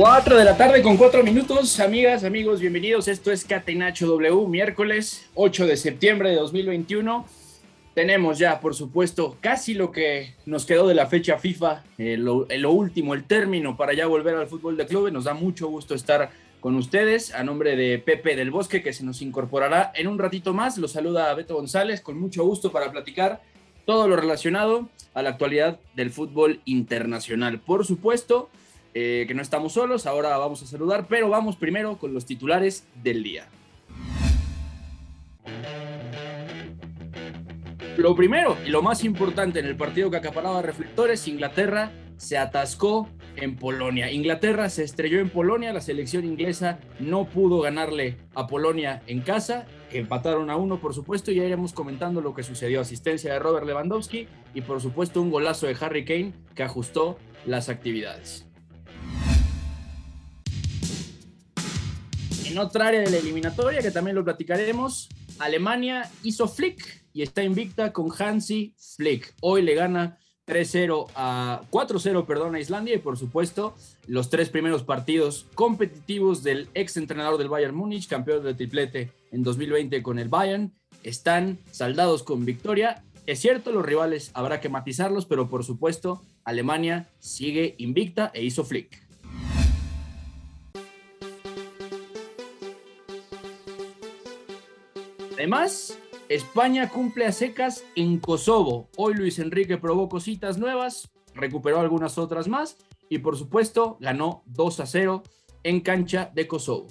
[0.00, 3.06] Cuatro de la tarde con cuatro minutos, amigas, amigos, bienvenidos.
[3.06, 7.26] Esto es Catenacho W, miércoles 8 de septiembre de 2021.
[7.92, 12.48] Tenemos ya, por supuesto, casi lo que nos quedó de la fecha FIFA, eh, lo,
[12.48, 15.12] eh, lo último, el término para ya volver al fútbol de club.
[15.12, 17.34] Nos da mucho gusto estar con ustedes.
[17.34, 20.92] A nombre de Pepe del Bosque, que se nos incorporará en un ratito más, los
[20.92, 23.42] saluda Beto González con mucho gusto para platicar
[23.84, 27.60] todo lo relacionado a la actualidad del fútbol internacional.
[27.60, 28.48] Por supuesto,
[28.94, 32.84] eh, que no estamos solos, ahora vamos a saludar, pero vamos primero con los titulares
[33.02, 33.46] del día.
[37.96, 43.08] Lo primero y lo más importante en el partido que acaparaba reflectores, Inglaterra se atascó
[43.36, 44.10] en Polonia.
[44.10, 49.66] Inglaterra se estrelló en Polonia, la selección inglesa no pudo ganarle a Polonia en casa,
[49.90, 53.66] empataron a uno por supuesto, y ya iremos comentando lo que sucedió, asistencia de Robert
[53.66, 58.49] Lewandowski y por supuesto un golazo de Harry Kane que ajustó las actividades.
[62.50, 67.44] En otra área de la eliminatoria, que también lo platicaremos, Alemania hizo Flick y está
[67.44, 69.32] invicta con Hansi Flick.
[69.40, 70.18] Hoy le gana
[70.48, 73.76] 3-0 a 4-0, perdón, a Islandia y por supuesto
[74.08, 79.44] los tres primeros partidos competitivos del ex entrenador del Bayern Múnich, campeón del triplete en
[79.44, 80.72] 2020 con el Bayern,
[81.04, 83.04] están saldados con victoria.
[83.26, 88.64] Es cierto, los rivales habrá que matizarlos, pero por supuesto Alemania sigue invicta e hizo
[88.64, 89.09] Flick.
[95.40, 98.90] Además, España cumple a secas en Kosovo.
[98.98, 102.76] Hoy Luis Enrique probó cositas nuevas, recuperó algunas otras más
[103.08, 105.22] y por supuesto ganó 2 a 0
[105.62, 106.88] en cancha de Kosovo.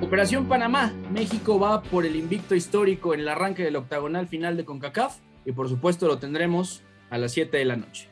[0.00, 0.94] Operación Panamá.
[1.12, 5.52] México va por el invicto histórico en el arranque del octagonal final de CONCACAF y
[5.52, 8.09] por supuesto lo tendremos a las 7 de la noche.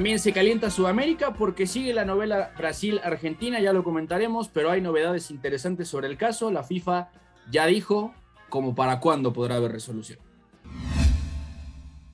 [0.00, 5.30] También se calienta Sudamérica porque sigue la novela Brasil-Argentina, ya lo comentaremos, pero hay novedades
[5.30, 6.50] interesantes sobre el caso.
[6.50, 7.10] La FIFA
[7.50, 8.14] ya dijo
[8.48, 10.18] como para cuándo podrá haber resolución.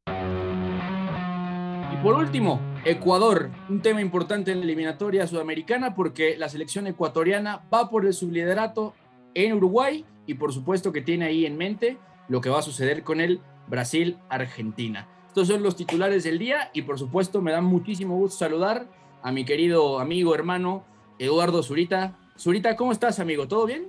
[0.09, 7.63] Y por último, Ecuador, un tema importante en la eliminatoria sudamericana porque la selección ecuatoriana
[7.73, 8.95] va por el subliderato
[9.35, 11.99] en Uruguay y por supuesto que tiene ahí en mente
[12.29, 15.07] lo que va a suceder con el Brasil-Argentina.
[15.37, 18.87] Estos son los titulares del día y por supuesto me da muchísimo gusto saludar
[19.23, 20.87] a mi querido amigo, hermano
[21.19, 22.17] Eduardo Zurita.
[22.39, 23.47] Zurita, ¿cómo estás, amigo?
[23.47, 23.89] ¿Todo bien?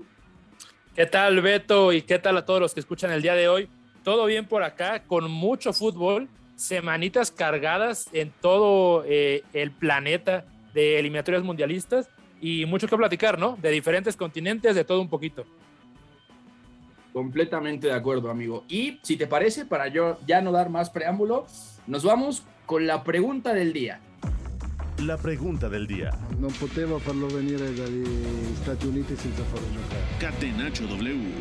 [0.93, 1.93] ¿Qué tal, Beto?
[1.93, 3.69] ¿Y qué tal a todos los que escuchan el día de hoy?
[4.03, 10.43] Todo bien por acá, con mucho fútbol, semanitas cargadas en todo eh, el planeta
[10.73, 12.09] de eliminatorias mundialistas
[12.41, 13.57] y mucho que platicar, ¿no?
[13.61, 15.45] De diferentes continentes, de todo un poquito.
[17.17, 18.63] Completamente de acuerdo, amigo.
[18.69, 21.47] Y si te parece, para yo ya no dar más preámbulo,
[21.87, 24.01] nos vamos con la pregunta del día.
[24.99, 26.11] La pregunta del día.
[26.37, 28.05] Non poteva farlo venire dagli
[28.61, 30.05] Stati Uniti senza farlo giocare.
[30.21, 31.33] Catenacho W.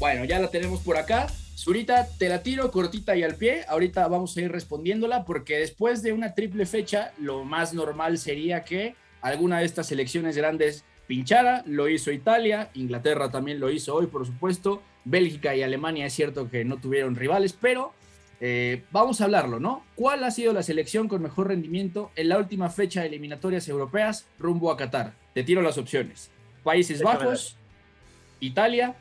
[0.00, 1.26] Bueno, ya la tenemos por acá.
[1.54, 3.66] Zurita, te la tiro cortita y al pie.
[3.68, 8.64] Ahorita vamos a ir respondiéndola porque después de una triple fecha, lo más normal sería
[8.64, 11.62] que alguna de estas selecciones grandes pinchara.
[11.66, 14.82] Lo hizo Italia, Inglaterra también lo hizo hoy, por supuesto.
[15.04, 17.92] Bélgica y Alemania es cierto que no tuvieron rivales, pero
[18.40, 19.84] eh, vamos a hablarlo, ¿no?
[19.94, 24.26] ¿Cuál ha sido la selección con mejor rendimiento en la última fecha de eliminatorias europeas
[24.38, 25.14] rumbo a Qatar?
[25.32, 26.30] Te tiro las opciones.
[26.62, 27.56] Países Bajos,
[28.40, 28.96] Italia,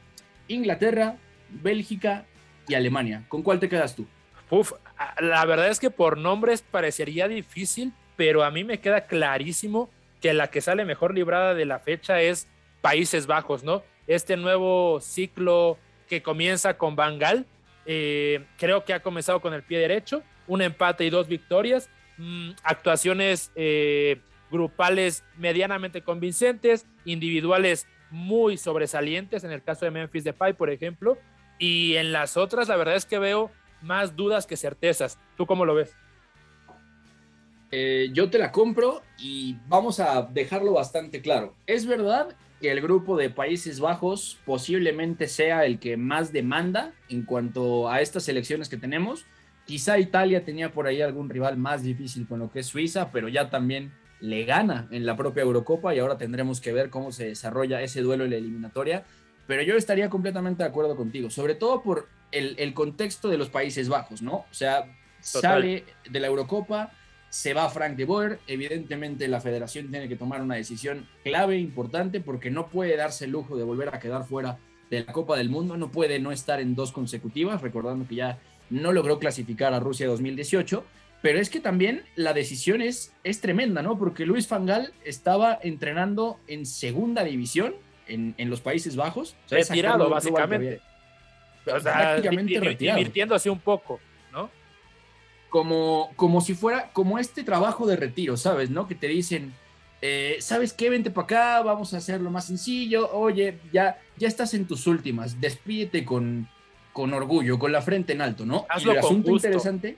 [0.47, 1.17] Inglaterra,
[1.49, 2.25] Bélgica
[2.67, 3.25] y Alemania.
[3.27, 4.05] ¿Con cuál te quedas tú?
[4.49, 4.73] Uf,
[5.19, 9.89] la verdad es que por nombres parecería difícil, pero a mí me queda clarísimo
[10.25, 12.47] que la que sale mejor librada de la fecha es
[12.81, 13.83] Países Bajos, ¿no?
[14.07, 15.77] Este nuevo ciclo
[16.09, 17.45] que comienza con Bangal,
[17.85, 22.53] eh, creo que ha comenzado con el pie derecho, un empate y dos victorias, mm,
[22.63, 24.19] actuaciones eh,
[24.49, 31.19] grupales medianamente convincentes, individuales muy sobresalientes, en el caso de Memphis Depay, por ejemplo,
[31.59, 33.51] y en las otras la verdad es que veo
[33.83, 35.19] más dudas que certezas.
[35.37, 35.95] ¿Tú cómo lo ves?
[37.71, 41.55] Eh, yo te la compro y vamos a dejarlo bastante claro.
[41.67, 47.23] Es verdad que el grupo de Países Bajos posiblemente sea el que más demanda en
[47.23, 49.25] cuanto a estas elecciones que tenemos.
[49.65, 53.27] Quizá Italia tenía por ahí algún rival más difícil con lo que es Suiza, pero
[53.27, 57.27] ya también le gana en la propia Eurocopa y ahora tendremos que ver cómo se
[57.27, 59.03] desarrolla ese duelo en la eliminatoria.
[59.47, 63.89] Pero yo estaría completamente de acuerdo contigo, sobre todo por el, contexto de los Países
[63.89, 64.37] Bajos, ¿no?
[64.37, 64.85] O sea,
[65.19, 66.91] sale de la Eurocopa,
[67.35, 72.21] se va Frank de Boer, evidentemente la federación tiene que tomar una decisión clave, importante,
[72.21, 74.57] porque no puede darse el lujo de volver a quedar fuera
[74.89, 78.39] de la Copa del Mundo, no puede no estar en dos consecutivas, recordando que ya
[78.69, 80.85] no logró clasificar a Rusia 2018,
[81.21, 83.99] pero es que también la decisión es, es tremenda, ¿no?
[83.99, 87.75] Porque Luis Fangal estaba entrenando en segunda división
[88.07, 89.35] en, los Países Bajos.
[89.51, 90.79] O retirado, básicamente.
[91.65, 92.97] O sea, prácticamente retirado.
[92.97, 93.99] Invirtiéndose un poco,
[94.31, 94.49] ¿no?
[95.55, 98.69] Como, como si fuera, como este trabajo de retiro, ¿sabes?
[98.69, 98.89] ¿No?
[98.89, 99.53] Que te dicen,
[100.01, 100.89] eh, ¿sabes qué?
[100.89, 103.09] Vente para acá, vamos a hacerlo más sencillo.
[103.13, 106.49] Oye, ya, ya estás en tus últimas, despídete con,
[106.91, 108.65] con orgullo, con la frente en alto, ¿no?
[108.67, 109.97] Hazlo y el asunto interesante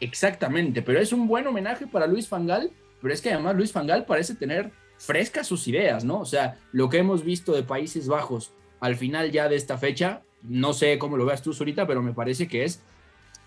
[0.00, 2.72] Exactamente, pero es un buen homenaje para Luis Fangal,
[3.02, 6.20] pero es que además Luis Fangal parece tener frescas sus ideas, ¿no?
[6.20, 10.22] O sea, lo que hemos visto de Países Bajos al final ya de esta fecha,
[10.42, 12.82] no sé cómo lo veas tú, ahorita, pero me parece que es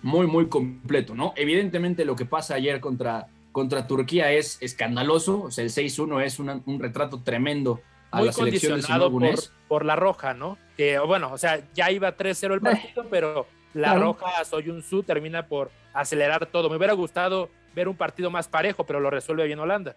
[0.04, 1.34] muy, muy completo, ¿no?
[1.36, 6.40] Evidentemente lo que pasa ayer contra, contra Turquía es escandaloso, o sea, el 6-1 es
[6.40, 9.36] un retrato tremendo a muy la selección por,
[9.68, 10.58] por la roja, ¿no?
[10.78, 15.72] Que, bueno, o sea, ya iba 3-0 el partido, pero la roja Soyuncu termina por
[15.94, 16.70] acelerar todo.
[16.70, 19.96] Me hubiera gustado ver un partido más parejo, pero lo resuelve bien Holanda.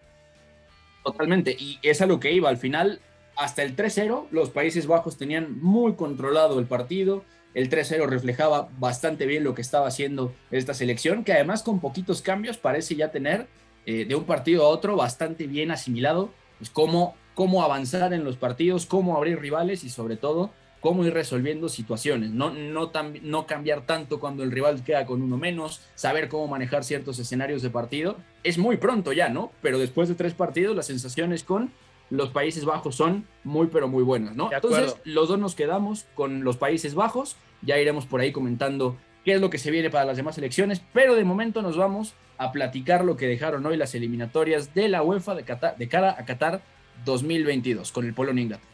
[1.05, 2.49] Totalmente, y es a lo que iba.
[2.49, 3.01] Al final,
[3.37, 7.23] hasta el 3-0, los Países Bajos tenían muy controlado el partido.
[7.57, 12.21] El 3-0 reflejaba bastante bien lo que estaba haciendo esta selección, que además con poquitos
[12.21, 13.47] cambios parece ya tener
[13.87, 18.37] eh, de un partido a otro bastante bien asimilado, pues cómo, cómo avanzar en los
[18.37, 20.51] partidos, cómo abrir rivales y sobre todo
[20.83, 22.93] cómo ir resolviendo situaciones, no, no,
[23.23, 27.63] no cambiar tanto cuando el rival queda con uno menos, saber cómo manejar ciertos escenarios
[27.63, 28.19] de partido.
[28.45, 29.51] Es muy pronto ya, ¿no?
[29.63, 31.73] Pero después de tres partidos, las sensaciones con
[32.11, 34.51] los Países Bajos son muy, pero muy buenas, ¿no?
[34.53, 39.34] Entonces, los dos nos quedamos con los Países Bajos, ya iremos por ahí comentando qué
[39.34, 42.52] es lo que se viene para las demás elecciones, pero de momento nos vamos a
[42.52, 45.46] platicar lo que dejaron hoy las eliminatorias de la UEFA de,
[45.78, 46.62] de cara a Qatar
[47.06, 48.72] 2022 con el Polonia Inglaterra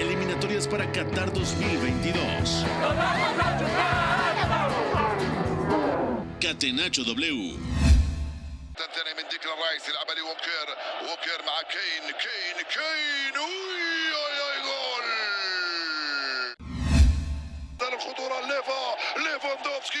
[0.00, 2.64] eliminatorias para Qatar 2022.
[6.40, 7.58] Catenacho W.
[9.16, 10.68] من ديكلان رايس يلعب لي ووكر
[11.02, 13.36] ووكر مع كين كين كين
[19.17, 19.99] Lewandowski.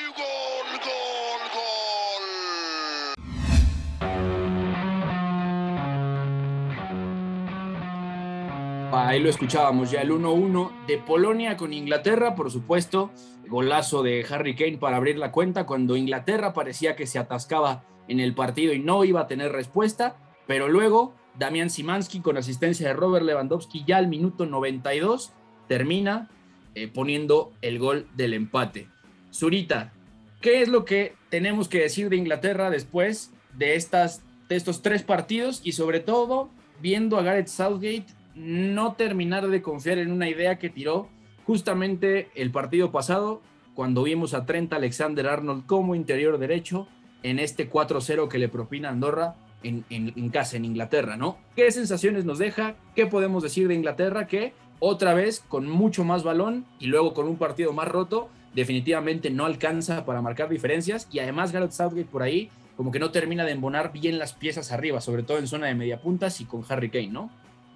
[8.91, 13.11] Ah, ahí lo escuchábamos ya el 1-1 de Polonia con Inglaterra, por supuesto,
[13.47, 18.19] golazo de Harry Kane para abrir la cuenta cuando Inglaterra parecía que se atascaba en
[18.19, 20.15] el partido y no iba a tener respuesta,
[20.47, 25.33] pero luego Damián Simansky con asistencia de Robert Lewandowski ya al minuto 92
[25.67, 26.29] termina
[26.75, 28.87] eh, poniendo el gol del empate.
[29.33, 29.93] Zurita,
[30.41, 35.61] ¿qué es lo que tenemos que decir de Inglaterra después de, estas, estos tres partidos
[35.63, 36.49] y sobre todo
[36.81, 38.05] viendo a Gareth Southgate
[38.35, 41.09] no terminar de confiar en una idea que tiró
[41.45, 43.41] justamente el partido pasado,
[43.73, 46.87] cuando vimos a Trent Alexander Arnold como interior derecho
[47.23, 51.37] en este 4-0 que le propina Andorra en, casa, en Inglaterra, ¿no?
[51.55, 52.75] ¿Qué sensaciones nos deja?
[52.95, 54.27] ¿Qué podemos decir de Inglaterra?
[54.27, 59.29] Que otra vez con mucho más balón y luego con un partido más roto, definitivamente
[59.29, 63.45] no alcanza para marcar diferencias y además Gareth Southgate por ahí como que no termina
[63.45, 66.63] de embonar bien las piezas arriba, sobre todo en zona de media puntas y con
[66.67, 67.29] Harry Kane, ¿no?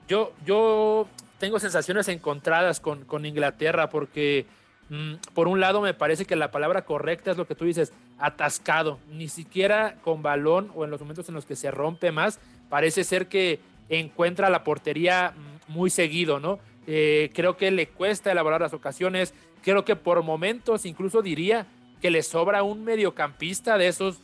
[0.07, 1.07] Yo, yo
[1.39, 4.45] tengo sensaciones encontradas con, con Inglaterra porque
[4.89, 7.93] mm, por un lado me parece que la palabra correcta es lo que tú dices,
[8.17, 12.39] atascado, ni siquiera con balón o en los momentos en los que se rompe más,
[12.69, 16.59] parece ser que encuentra la portería mm, muy seguido, ¿no?
[16.87, 19.33] Eh, creo que le cuesta elaborar las ocasiones,
[19.63, 21.67] creo que por momentos incluso diría
[22.01, 24.21] que le sobra un mediocampista de esos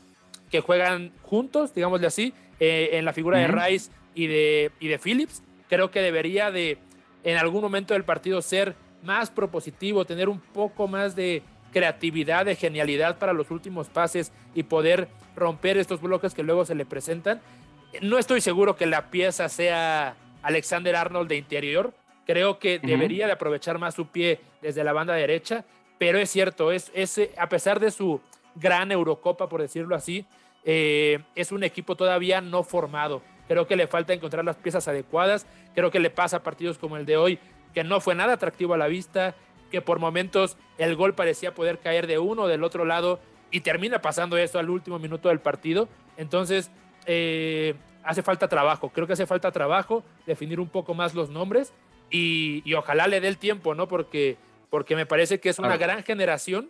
[0.49, 4.97] que juegan juntos, digámosle así, eh, en la figura de Rice y de, y de
[4.97, 5.43] Phillips.
[5.67, 6.77] Creo que debería de
[7.23, 11.43] en algún momento del partido ser más propositivo, tener un poco más de
[11.73, 16.75] creatividad, de genialidad para los últimos pases y poder romper estos bloques que luego se
[16.75, 17.41] le presentan.
[18.01, 21.93] No estoy seguro que la pieza sea Alexander Arnold de interior.
[22.25, 25.63] Creo que debería de aprovechar más su pie desde la banda derecha,
[25.97, 26.91] pero es cierto, es,
[27.37, 28.19] a pesar de su
[28.55, 30.25] gran Eurocopa, por decirlo así,
[30.63, 33.21] eh, es un equipo todavía no formado.
[33.47, 35.45] Creo que le falta encontrar las piezas adecuadas.
[35.75, 37.39] Creo que le pasa a partidos como el de hoy,
[37.73, 39.35] que no fue nada atractivo a la vista,
[39.69, 43.19] que por momentos el gol parecía poder caer de uno o del otro lado
[43.51, 45.87] y termina pasando eso al último minuto del partido.
[46.17, 46.71] Entonces,
[47.05, 48.89] eh, hace falta trabajo.
[48.89, 51.71] Creo que hace falta trabajo, definir un poco más los nombres
[52.09, 53.87] y, ojalá le dé el tiempo, ¿no?
[53.87, 54.37] Porque,
[54.69, 56.69] porque me parece que es una gran generación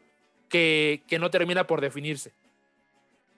[0.50, 2.34] que, que no termina por definirse.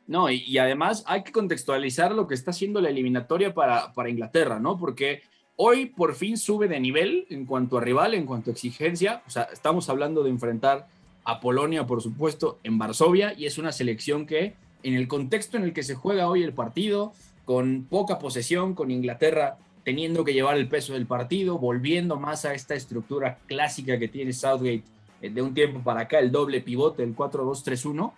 [0.07, 4.59] No, y, además hay que contextualizar lo que está haciendo la eliminatoria para, para Inglaterra,
[4.59, 4.77] ¿no?
[4.77, 5.21] Porque
[5.57, 9.21] hoy por fin sube de nivel en cuanto a rival, en cuanto a exigencia.
[9.27, 10.87] O sea, estamos hablando de enfrentar
[11.25, 15.63] a Polonia, por supuesto, en Varsovia, y es una selección que, en el contexto en
[15.63, 17.11] el que se juega hoy el partido,
[17.43, 22.53] con poca posesión, con Inglaterra teniendo que llevar el peso del partido, volviendo más a
[22.53, 24.83] esta estructura clásica que tiene Southgate
[25.21, 28.11] eh, de un tiempo para acá, el doble pivote, el 4-2-3-1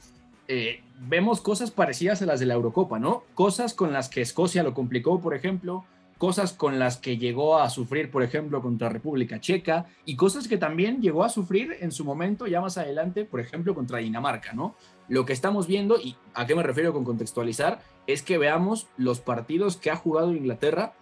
[0.48, 3.22] eh, vemos cosas parecidas a las de la Eurocopa, ¿no?
[3.36, 5.86] Cosas con las que Escocia lo complicó, por ejemplo,
[6.18, 10.58] cosas con las que llegó a sufrir, por ejemplo, contra República Checa, y cosas que
[10.58, 14.74] también llegó a sufrir en su momento, ya más adelante, por ejemplo, contra Dinamarca, ¿no?
[15.08, 19.20] Lo que estamos viendo, y a qué me refiero con contextualizar, es que veamos los
[19.20, 20.94] partidos que ha jugado Inglaterra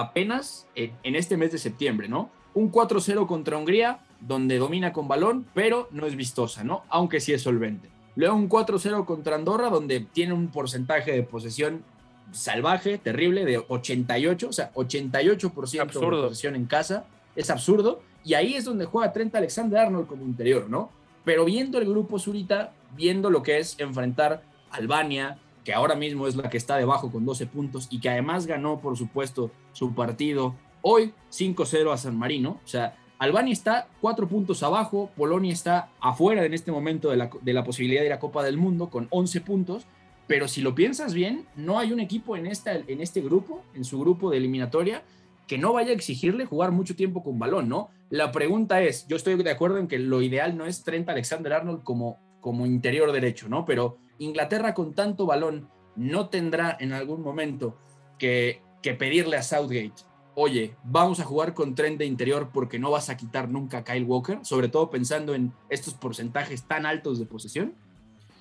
[0.00, 2.30] apenas en, en este mes de septiembre, ¿no?
[2.54, 6.84] Un 4-0 contra Hungría, donde domina con balón, pero no es vistosa, ¿no?
[6.88, 7.88] Aunque sí es solvente
[8.18, 11.84] Luego un 4-0 contra Andorra, donde tiene un porcentaje de posesión
[12.32, 17.04] salvaje, terrible, de 88, o sea, 88% de posesión en casa.
[17.36, 18.02] Es absurdo.
[18.24, 20.90] Y ahí es donde juega Trent Alexander Arnold como interior, ¿no?
[21.24, 25.38] Pero viendo el grupo Zurita, viendo lo que es enfrentar Albania,
[25.68, 28.80] que ahora mismo es la que está debajo con 12 puntos y que además ganó,
[28.80, 32.58] por supuesto, su partido hoy 5-0 a San Marino.
[32.64, 37.64] O sea, Albania está cuatro puntos abajo, Polonia está afuera en este momento de la,
[37.64, 39.86] posibilidad de ir a Copa del Mundo con 11 puntos,
[40.26, 43.84] pero si lo piensas bien, no hay un equipo en, esta, en este grupo, en
[43.84, 45.02] su grupo de eliminatoria,
[45.46, 47.90] que no vaya a exigirle jugar mucho tiempo con balón, ¿no?
[48.08, 51.52] La pregunta es, yo estoy de acuerdo en que lo ideal no es Trent Alexander
[51.52, 53.64] Arnold como, como interior derecho, ¿no?
[53.64, 57.78] Pero Inglaterra con tanto balón no tendrá en algún momento
[58.18, 58.62] que,
[58.98, 60.08] pedirle a Southgate
[60.40, 63.84] oye, vamos a jugar con tren de interior porque no vas a quitar nunca a
[63.84, 67.74] Kyle Walker, sobre todo pensando en estos porcentajes tan altos de posesión?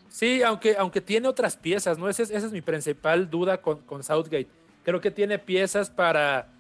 [0.08, 2.08] Sí, aunque, aunque tiene otras piezas, ¿no?
[2.08, 4.48] Esa es, esa es mi principal duda con, con, Southgate.
[4.84, 6.54] Creo que tiene piezas para,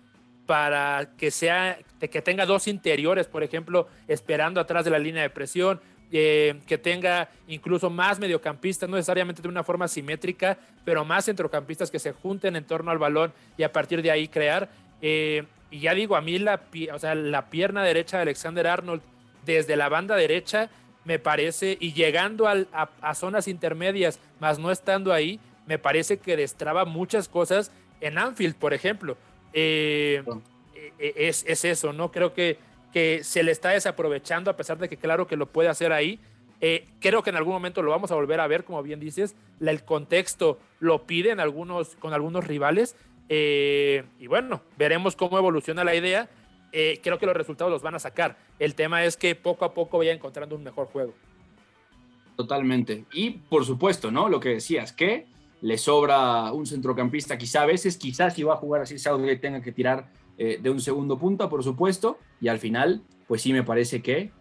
[0.47, 5.29] para que, sea, que tenga dos interiores, por ejemplo, esperando atrás de la línea de
[5.29, 5.79] presión,
[6.11, 11.91] eh, que tenga incluso más mediocampistas, no necesariamente de una forma simétrica, pero más centrocampistas
[11.91, 14.69] que se junten en torno al balón y a partir de ahí crear.
[15.01, 16.61] Eh, y ya digo, a mí la,
[16.93, 19.01] o sea, la pierna derecha de Alexander Arnold
[19.45, 20.69] desde la banda derecha
[21.07, 26.83] me parece, y llegando a, zonas intermedias, más no estando ahí, me parece que destraba
[26.83, 27.71] muchas cosas
[28.01, 29.17] en Anfield, por ejemplo.
[29.53, 30.21] Eh,
[30.99, 32.11] eh, es, es, eso, ¿no?
[32.11, 32.59] Creo que,
[32.93, 36.19] que se le está desaprovechando, a pesar de que claro que lo puede hacer ahí.
[36.99, 39.83] creo que en algún momento lo vamos a volver a ver, como bien dices, el
[39.83, 42.95] contexto lo pide en algunos, con algunos rivales,
[43.29, 46.29] eh, y bueno, veremos cómo evoluciona la idea.
[46.71, 48.37] Eh, creo que los resultados los van a sacar.
[48.59, 51.13] El tema es que poco a poco vaya encontrando un mejor juego.
[52.35, 53.05] Totalmente.
[53.13, 54.29] Y por supuesto, ¿no?
[54.29, 55.25] Lo que decías, que
[55.61, 59.61] le sobra un centrocampista, quizá a veces, quizás si va a jugar así, Southgate tenga
[59.61, 62.17] que tirar eh, de un segundo punto, por supuesto.
[62.39, 64.31] Y al final, pues sí me parece que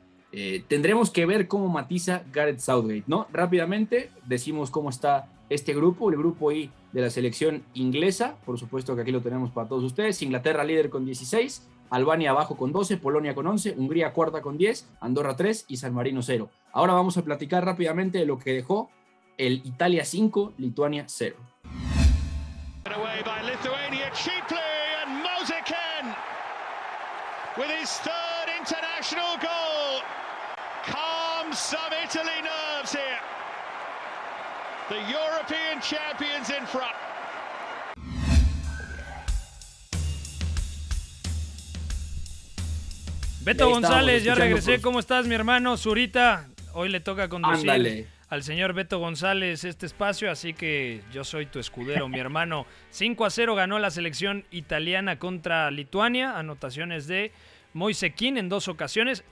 [0.68, 3.26] tendremos que ver cómo matiza Gareth Southgate, ¿no?
[3.32, 8.94] Rápidamente decimos cómo está este grupo, el grupo I de la selección inglesa, por supuesto
[8.94, 12.96] que aquí lo tenemos para todos ustedes, Inglaterra líder con 16, Albania abajo con 12,
[12.96, 16.50] Polonia con 11, Hungría cuarta con 10, Andorra 3 y San Marino 0.
[16.72, 18.90] Ahora vamos a platicar rápidamente de lo que dejó
[19.38, 21.36] el Italia 5, Lituania 0.
[27.56, 30.02] With his third international goal,
[30.84, 33.20] calms some Italy nerves here.
[34.90, 36.94] The European champions in front.
[43.42, 44.82] Beto González, ya regresé.
[44.82, 45.78] ¿Cómo estás, mi hermano?
[45.78, 51.46] Zurita, hoy le toca conducir al señor Beto González este espacio, así que yo soy
[51.46, 52.66] tu escudero, mi hermano.
[52.90, 57.32] 5 a 0 ganó la selección italiana contra Lituania, anotaciones de
[57.72, 59.24] Moisequín en dos ocasiones,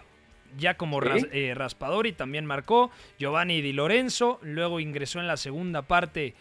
[0.56, 5.36] ya como ras, eh, raspador y también marcó Giovanni Di Lorenzo, luego ingresó en la
[5.36, 6.34] segunda parte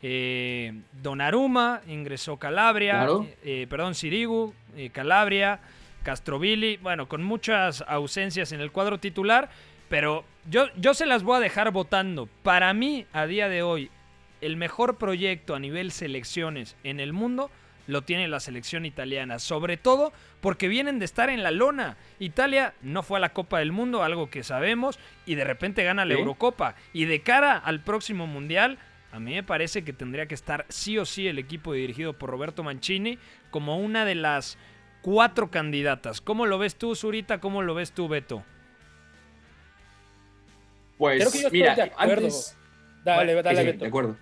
[0.00, 3.06] eh, Donnarumma, ingresó Calabria,
[3.42, 5.60] eh, perdón, Sirigu, eh, Calabria,
[6.04, 9.50] Castrovilli, bueno, con muchas ausencias en el cuadro titular,
[9.88, 12.28] pero yo, yo se las voy a dejar votando.
[12.42, 13.90] Para mí, a día de hoy,
[14.40, 17.50] el mejor proyecto a nivel selecciones en el mundo
[17.86, 20.12] lo tiene la selección italiana, sobre todo
[20.42, 21.96] porque vienen de estar en la lona.
[22.18, 26.04] Italia no fue a la Copa del Mundo, algo que sabemos, y de repente gana
[26.04, 26.74] la Eurocopa.
[26.92, 28.78] Y de cara al próximo Mundial,
[29.10, 32.28] a mí me parece que tendría que estar sí o sí el equipo dirigido por
[32.28, 33.18] Roberto Mancini
[33.50, 34.58] como una de las
[35.00, 36.20] cuatro candidatas.
[36.20, 37.40] ¿Cómo lo ves tú, Zurita?
[37.40, 38.44] ¿Cómo lo ves tú, Beto?
[40.98, 42.56] Pues mira, antes...
[43.04, 43.78] Dale, dale, Beto.
[43.78, 44.16] De acuerdo.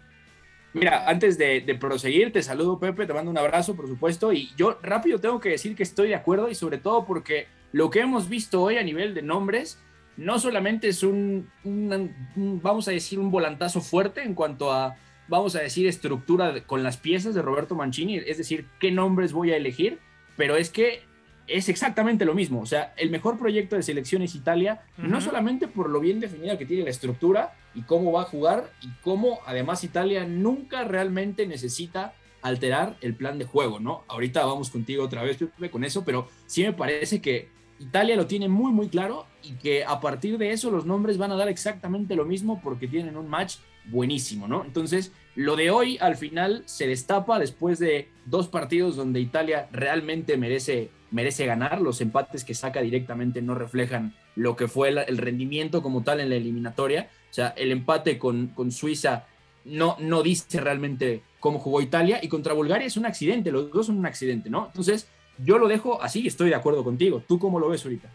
[0.77, 4.79] Mira, antes de, proseguir, te saludo Pepe, te mando un abrazo, por supuesto, y yo
[4.83, 8.29] rápido tengo que decir que estoy de acuerdo y sobre todo porque lo que hemos
[8.29, 9.81] visto hoy a nivel de nombres
[10.19, 14.97] no solamente es un, vamos a decir, un volantazo fuerte en cuanto a,
[15.29, 19.53] vamos a decir, estructura con las piezas de Roberto Mancini, es decir, qué nombres voy
[19.53, 19.99] a elegir,
[20.37, 21.05] pero es que
[21.47, 22.61] es exactamente lo mismo.
[22.61, 26.67] O sea, el mejor proyecto de selecciones Italia, no solamente por lo bien definida que
[26.67, 32.15] tiene la estructura y cómo va a jugar, y cómo además Italia nunca realmente necesita
[32.43, 34.05] alterar el plan de juego, ¿no?
[34.09, 35.39] Ahorita vamos contigo otra vez,
[35.71, 37.49] con eso, pero sí me parece que
[37.79, 41.33] Italia lo tiene muy, muy claro y que a partir de eso los nombres van
[41.33, 44.65] a dar exactamente lo mismo porque tienen un match buenísimo, ¿no?
[44.65, 50.37] Entonces, lo de hoy al final se destapa después de dos partidos donde Italia realmente
[50.37, 51.81] merece, merece ganar.
[51.81, 56.31] Los empates que saca directamente no reflejan lo que fue el, rendimiento como tal en
[56.31, 57.11] la eliminatoria.
[57.31, 59.27] O sea, el empate con, con Suiza
[59.65, 63.87] no, no dice realmente cómo jugó Italia y contra Bulgaria es un accidente, los dos
[63.87, 64.67] son un accidente, ¿no?
[64.67, 67.23] Entonces, yo lo dejo así, estoy de acuerdo contigo.
[67.27, 68.11] ¿Tú cómo lo ves ahorita?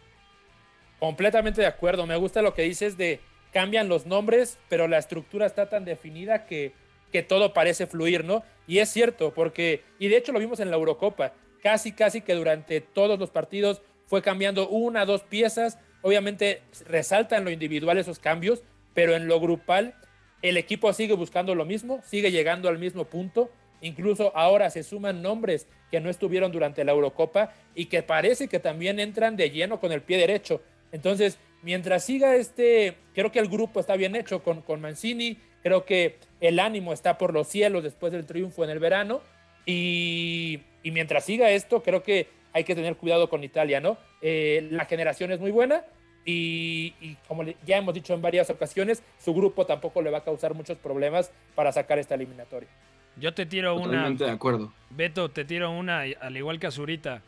[0.99, 2.05] Completamente de acuerdo.
[2.05, 3.19] Me gusta lo que dices de
[3.51, 6.73] cambian los nombres, pero la estructura está tan definida que,
[7.11, 8.43] que todo parece fluir, ¿no?
[8.67, 12.33] Y es cierto, porque, y de hecho lo vimos en la Eurocopa, casi, casi que
[12.33, 15.77] durante todos los partidos fue cambiando una, dos piezas.
[16.01, 19.95] Obviamente resalta en lo individual esos cambios, pero en lo grupal
[20.41, 23.51] el equipo sigue buscando lo mismo, sigue llegando al mismo punto.
[23.81, 28.59] Incluso ahora se suman nombres que no estuvieron durante la Eurocopa y que parece que
[28.59, 30.61] también entran de lleno con el pie derecho.
[30.91, 35.85] Entonces, mientras siga este, creo que el grupo está bien hecho con, con Mancini, creo
[35.85, 39.21] que el ánimo está por los cielos después del triunfo en el verano
[39.65, 43.97] y, mientras siga esto, creo que hay que tener cuidado con Italia, ¿no?
[44.21, 45.85] Eh, la generación es muy buena
[46.25, 50.23] y, y, como ya hemos dicho en varias ocasiones, su grupo tampoco le va a
[50.23, 52.69] causar muchos problemas para sacar esta eliminatoria.
[53.17, 54.31] Yo te tiro Totalmente una.
[54.31, 54.73] de acuerdo.
[54.89, 57.21] Beto, te tiro una, al igual que Azurita.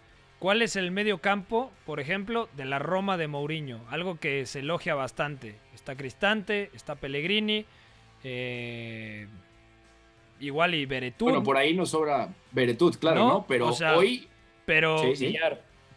[0.43, 3.79] ¿Cuál es el medio campo, por ejemplo, de la Roma de Mourinho?
[3.89, 5.55] Algo que se elogia bastante.
[5.73, 7.65] Está Cristante, está Pellegrini,
[8.25, 9.25] eh,
[10.41, 11.29] igual y Beretut.
[11.29, 13.45] Bueno, por ahí nos sobra Beretut, claro, ¿no?
[13.47, 14.27] Pero hoy...
[14.65, 15.01] Pero,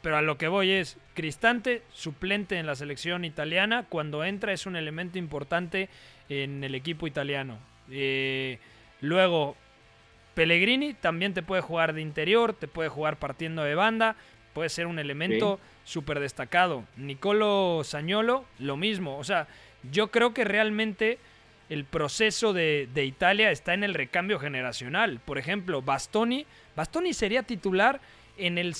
[0.00, 4.64] pero a lo que voy es, Cristante, suplente en la selección italiana, cuando entra es
[4.64, 5.88] un elemento importante
[6.28, 7.58] en el equipo italiano.
[7.90, 8.60] Eh,
[9.00, 9.56] luego,
[10.34, 14.16] Pellegrini también te puede jugar de interior, te puede jugar partiendo de banda,
[14.56, 16.84] puede ser un elemento súper destacado.
[16.96, 19.18] Nicolo Sañolo, lo mismo.
[19.18, 19.48] O sea,
[19.92, 21.18] yo creo que realmente
[21.68, 25.20] el proceso de, de, Italia está en el recambio generacional.
[25.22, 28.00] Por ejemplo, Bastoni, Bastoni sería titular
[28.38, 28.74] en el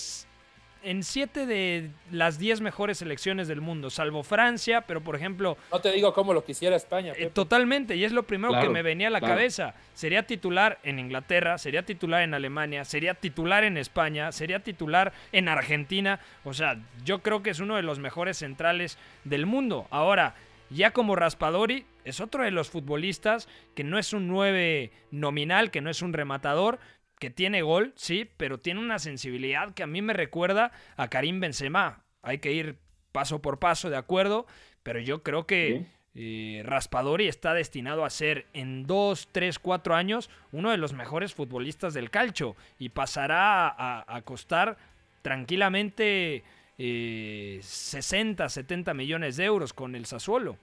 [0.87, 5.59] en siete de las diez mejores selecciones del mundo, salvo Francia, pero por ejemplo...
[5.73, 7.13] No te digo cómo lo quisiera España.
[7.17, 9.75] Eh, totalmente, y es lo primero que me venía a la cabeza.
[9.95, 15.49] Sería titular en Inglaterra, sería titular en Alemania, sería titular en España, sería titular en
[15.49, 16.21] Argentina.
[16.45, 19.89] O sea, yo creo que es uno de los mejores centrales del mundo.
[19.91, 20.37] Ahora,
[20.71, 25.81] ya como Raspadori, es otro de los futbolistas que no es un 9 nominal, que
[25.81, 26.79] no es un rematador,
[27.19, 31.41] que tiene gol, sí, pero tiene una sensibilidad que a mí me recuerda a Karim
[31.41, 32.05] Benzema.
[32.23, 32.77] Hay que ir
[33.13, 34.47] paso por paso, de acuerdo,
[34.83, 40.31] pero yo creo que eh, Raspadori está destinado a ser en dos, tres, cuatro años
[40.53, 43.75] uno de los mejores futbolistas del calcio y pasará
[44.07, 44.77] a, costar
[45.23, 46.43] tranquilamente
[46.79, 50.59] 60, eh, 70 millones de euros con el Sassuolo.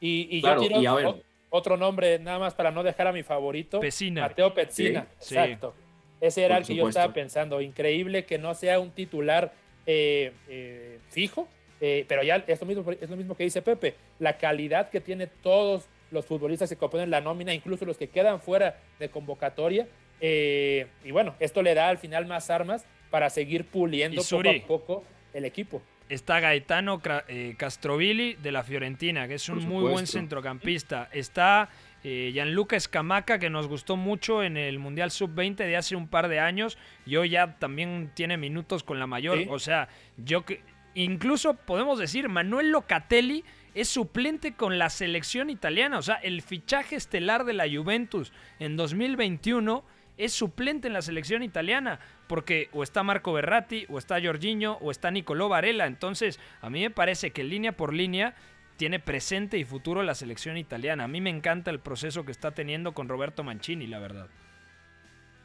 [0.00, 3.80] Y, yo quiero, otro nombre, nada más para no dejar a mi favorito.
[3.80, 4.22] Pesina.
[4.22, 5.74] Mateo Pecina, exacto.
[6.20, 7.60] Ese era el que yo estaba pensando.
[7.60, 9.52] Increíble que no sea un titular
[9.86, 11.48] eh, eh, fijo,
[11.80, 13.94] eh, pero ya es lo, mismo, es lo mismo que dice Pepe.
[14.18, 18.40] La calidad que tiene todos los futbolistas que componen la nómina, incluso los que quedan
[18.40, 19.86] fuera de convocatoria.
[20.20, 24.66] Eh, y bueno, esto le da al final más armas para seguir puliendo poco a
[24.66, 25.80] poco el equipo.
[26.08, 31.10] Está Gaetano eh, Castrovilli de la Fiorentina, que es un muy buen centrocampista.
[31.12, 31.68] Está
[32.02, 36.28] eh, Gianluca Escamaca, que nos gustó mucho en el Mundial Sub-20 de hace un par
[36.28, 36.78] de años.
[37.04, 39.38] Y hoy ya también tiene minutos con la mayor.
[39.50, 40.62] O sea, yo que.
[40.94, 43.44] Incluso podemos decir, Manuel Locatelli
[43.74, 45.98] es suplente con la selección italiana.
[45.98, 49.84] O sea, el fichaje estelar de la Juventus en 2021
[50.18, 54.90] es suplente en la selección italiana, porque o está Marco Berratti, o está Jorginho, o
[54.90, 55.86] está Nicolò Varela.
[55.86, 58.34] Entonces, a mí me parece que línea por línea
[58.76, 61.04] tiene presente y futuro la selección italiana.
[61.04, 64.28] A mí me encanta el proceso que está teniendo con Roberto Mancini, la verdad.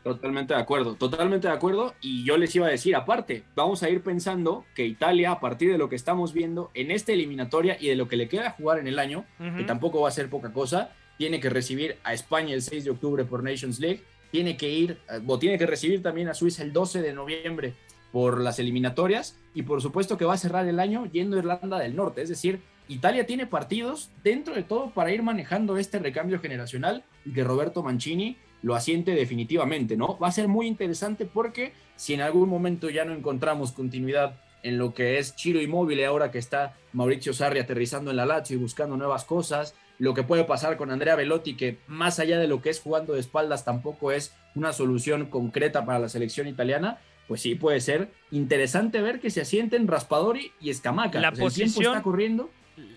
[0.04, 1.96] Totalmente de acuerdo, totalmente de acuerdo.
[2.02, 5.72] Y yo les iba a decir, aparte, vamos a ir pensando que Italia, a partir
[5.72, 8.80] de lo que estamos viendo en esta eliminatoria y de lo que le queda jugar
[8.80, 9.26] en el año,
[9.58, 12.92] que tampoco va a ser poca cosa, tiene que recibir a España el 6 de
[12.92, 14.04] octubre por Nations League,
[14.34, 17.76] tiene que ir, eh, o tiene que recibir también a Suiza el 12 de noviembre
[18.12, 21.78] por las eliminatorias y por supuesto que va a cerrar el año yendo a Irlanda
[21.78, 26.40] del Norte, es decir, Italia tiene partidos dentro de todo para ir manejando este recambio
[26.40, 30.18] generacional y que Roberto Mancini lo asiente definitivamente, ¿no?
[30.18, 34.80] Va a ser muy interesante porque si en algún momento ya no encontramos continuidad en
[34.80, 38.60] lo que es Chiro Inmóvil ahora que está Mauricio Sarri aterrizando en la Lazio y
[38.60, 42.62] buscando nuevas cosas, lo que puede pasar con Andrea Velotti, que más allá de lo
[42.62, 47.42] que es jugando de espaldas, tampoco es una solución concreta para la selección italiana, pues
[47.42, 51.20] sí puede ser interesante ver que se asienten Raspadori y Escamaca.
[51.20, 52.50] La posición está corriendo.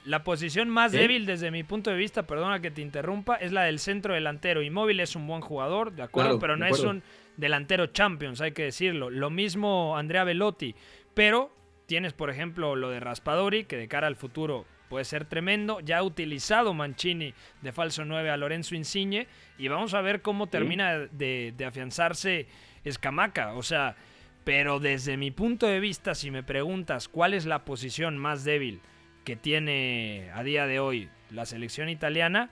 [0.04, 3.64] La posición más débil desde mi punto de vista, perdona que te interrumpa, es la
[3.64, 4.62] del centro delantero.
[4.62, 7.02] Inmóvil es un buen jugador, de acuerdo, pero no es un
[7.36, 9.10] delantero Champions, hay que decirlo.
[9.10, 10.74] Lo mismo Andrea Velotti,
[11.12, 11.54] pero
[11.86, 15.80] tienes, por ejemplo, lo de Raspadori, que de cara al futuro puede ser tremendo.
[15.80, 19.26] Ya ha utilizado Mancini de falso 9 a Lorenzo Insigne
[19.58, 22.46] y vamos a ver cómo termina de, afianzarse
[22.84, 23.54] Escamaca.
[23.54, 23.96] O sea,
[24.44, 28.80] pero desde mi punto de vista, si me preguntas cuál es la posición más débil
[29.24, 32.50] que tiene a día de hoy la selección italiana,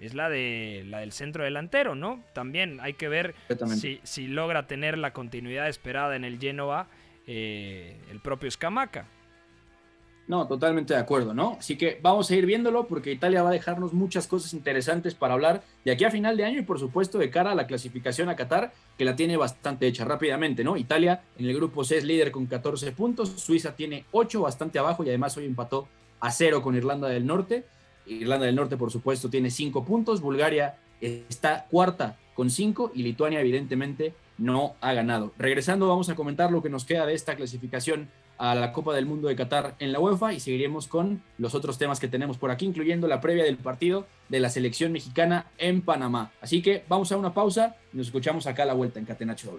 [0.00, 2.24] es la, de, la del centro delantero, ¿no?
[2.32, 3.34] También hay que ver
[3.76, 6.88] si, si, logra tener la continuidad esperada en el Genoa
[7.30, 9.06] eh, el propio Escamaca.
[10.28, 11.56] No, totalmente de acuerdo, ¿no?
[11.58, 15.32] Así que vamos a ir viéndolo porque Italia va a dejarnos muchas cosas interesantes para
[15.32, 18.28] hablar de aquí a final de año y por supuesto de cara a la clasificación
[18.28, 20.76] a Qatar, que la tiene bastante hecha rápidamente, ¿no?
[20.76, 25.02] Italia en el grupo C es líder con 14 puntos, Suiza tiene 8, bastante abajo
[25.02, 25.88] y además hoy empató
[26.20, 27.64] a 0 con Irlanda del Norte.
[28.04, 33.40] Irlanda del Norte, por supuesto, tiene 5 puntos, Bulgaria está cuarta con 5 y Lituania
[33.40, 35.32] evidentemente no ha ganado.
[35.38, 39.06] Regresando vamos a comentar lo que nos queda de esta clasificación a la Copa del
[39.06, 42.50] Mundo de Qatar en la UEFA y seguiremos con los otros temas que tenemos por
[42.50, 46.30] aquí, incluyendo la previa del partido de la selección mexicana en Panamá.
[46.40, 49.58] Así que vamos a una pausa y nos escuchamos acá a la vuelta en Catenacho.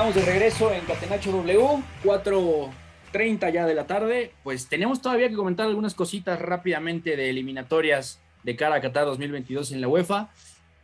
[0.00, 4.32] Estamos de regreso en Catenacho W, 4.30 ya de la tarde.
[4.42, 9.72] Pues tenemos todavía que comentar algunas cositas rápidamente de eliminatorias de cara a Qatar 2022
[9.72, 10.30] en la UEFA.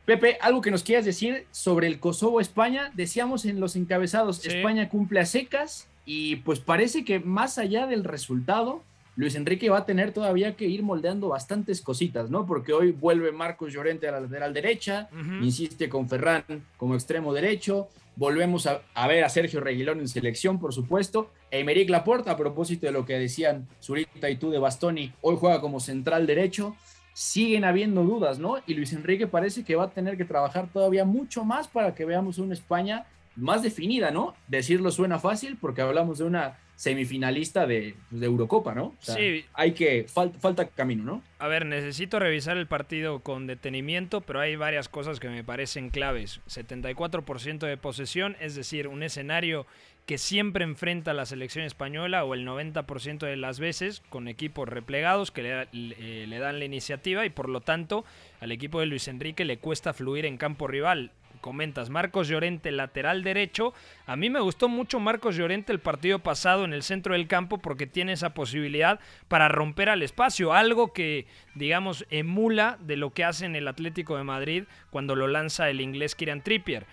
[0.05, 2.91] Pepe, algo que nos quieras decir sobre el Kosovo-España.
[2.93, 8.05] Decíamos en los encabezados, España cumple a secas y pues parece que más allá del
[8.05, 8.83] resultado,
[9.17, 12.45] Luis Enrique va a tener todavía que ir moldeando bastantes cositas, ¿no?
[12.47, 15.09] Porque hoy vuelve Marcos Llorente a la lateral derecha,
[15.41, 16.45] insiste con Ferran
[16.77, 22.33] como extremo derecho, volvemos a, ver a Sergio Reguilón en selección, por supuesto, Emerick Laporta,
[22.33, 26.27] a propósito de lo que decían Zurita y tú de Bastoni, hoy juega como central
[26.27, 26.77] derecho,
[27.15, 28.57] siguen habiendo dudas, ¿no?
[28.67, 32.05] Y Luis Enrique parece que va a tener que trabajar todavía mucho más para que
[32.05, 34.35] veamos una España más definida, ¿no?
[34.49, 38.85] Decirlo suena fácil porque hablamos de una semifinalista de, pues, de Eurocopa, ¿no?
[38.85, 39.45] O sea, Sí.
[39.55, 41.23] Hay que, fal- falta camino, ¿no?
[41.39, 45.91] A ver, necesito revisar el partido con detenimiento, pero hay varias cosas que me parecen
[45.91, 46.41] claves.
[46.49, 49.67] 74% de posesión, es decir, un escenario
[50.07, 54.69] que siempre enfrenta a la selección española o el 90% de las veces con equipos
[54.69, 58.05] replegados que le, le- le dan la iniciativa y por lo tanto
[58.41, 61.11] al equipo de Luis Enrique le cuesta fluir en campo rival.
[61.41, 63.75] Comentas, Marcos Llorente, lateral derecho.
[64.07, 67.59] A mí me gustó mucho Marcos Llorente el partido pasado en el centro del campo
[67.59, 73.25] porque tiene esa posibilidad para romper al espacio, algo que, digamos, emula de lo que
[73.25, 76.87] hace en el Atlético de Madrid cuando lo lanza el inglés Kieran Trippier.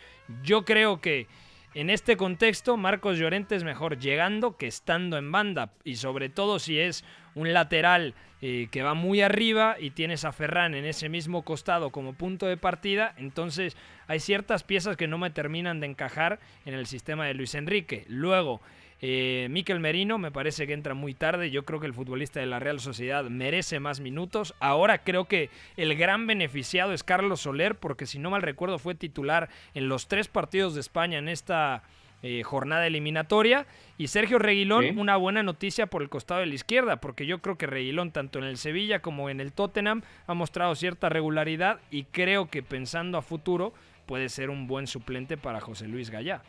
[0.43, 1.27] Yo creo que
[1.75, 5.73] en este contexto, Marcos Llorente es mejor llegando que estando en banda.
[5.84, 7.03] Y sobre todo si es
[7.34, 11.89] un lateral eh, que va muy arriba y tienes a Ferran en ese mismo costado
[11.89, 13.15] como punto de partida.
[13.17, 13.75] Entonces
[14.08, 18.06] hay ciertas piezas que no me terminan de encajar en el sistema de Luis Enrique.
[18.08, 18.62] Luego,
[19.02, 21.52] eh, Miquel Merino me parece que entra muy tarde.
[21.52, 24.56] Yo creo que el futbolista de la Real Sociedad merece más minutos.
[24.60, 28.96] Ahora creo que el gran beneficiado es Carlos Soler, porque si no mal recuerdo fue
[28.96, 31.84] titular en los tres partidos de España en esta
[32.26, 33.66] eh, jornada eliminatoria.
[33.98, 34.94] Y Sergio Reguilón, Sí.
[34.96, 38.39] una buena noticia por el costado de la izquierda, porque yo creo que Reguilón, tanto
[38.39, 43.18] en el Sevilla como en el Tottenham, ha mostrado cierta regularidad y creo que pensando
[43.18, 43.74] a futuro
[44.06, 46.44] puede ser un buen suplente para José Luis Gallá.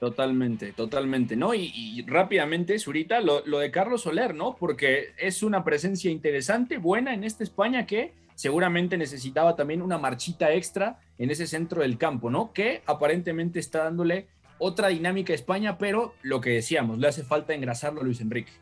[0.00, 1.54] Totalmente, totalmente, ¿no?
[1.54, 4.56] Y, y rápidamente, Zurita, lo, lo de Carlos Soler, ¿no?
[4.56, 10.52] Porque es una presencia interesante, buena en esta España que seguramente necesitaba también una marchita
[10.52, 12.52] extra en ese centro del campo, ¿no?
[12.52, 17.52] Que aparentemente está dándole otra dinámica a España, pero lo que decíamos, le hace falta
[17.52, 18.52] engrasarlo a Luis Enrique.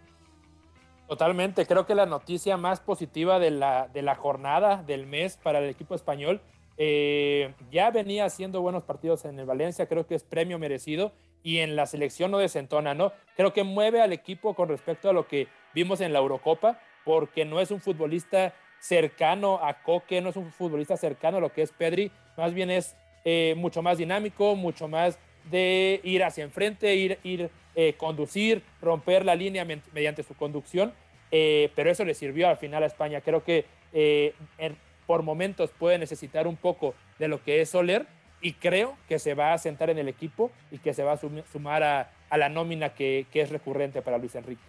[1.06, 5.58] Totalmente, creo que la noticia más positiva de la, de la jornada del mes para
[5.58, 6.40] el equipo español,
[6.78, 11.12] eh, ya venía haciendo buenos partidos en el Valencia, creo que es premio merecido
[11.42, 13.12] y en la selección no desentona, ¿no?
[13.36, 17.44] Creo que mueve al equipo con respecto a lo que vimos en la Eurocopa, porque
[17.44, 21.62] no es un futbolista cercano a Coque, no es un futbolista cercano a lo que
[21.62, 25.18] es Pedri, más bien es eh, mucho más dinámico, mucho más
[25.50, 30.92] de ir hacia enfrente, ir, ir eh, conducir, romper la línea mediante su conducción,
[31.30, 33.20] pero eso le sirvió al final a España.
[33.20, 38.06] Creo que en- por momentos puede necesitar un poco de lo que es Soler
[38.40, 41.16] y creo que se va a sentar en el equipo y que se va a
[41.16, 44.62] sum- sumar a, a la nómina que, que es recurrente para Luis Enrique.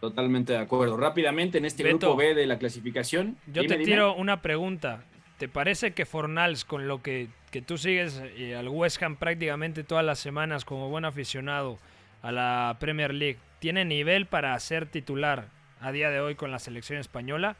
[0.00, 0.96] Totalmente de acuerdo.
[0.96, 3.36] Rápidamente, en este Beto, grupo B de la clasificación.
[3.48, 3.84] Yo dime, te dime.
[3.84, 5.02] tiro una pregunta.
[5.38, 9.84] ¿Te parece que Fornals, con lo que, que tú sigues eh, al West Ham prácticamente
[9.84, 11.78] todas las semanas como buen aficionado
[12.22, 15.46] a la Premier League, tiene nivel para ser titular
[15.80, 17.56] a día de hoy con la selección española?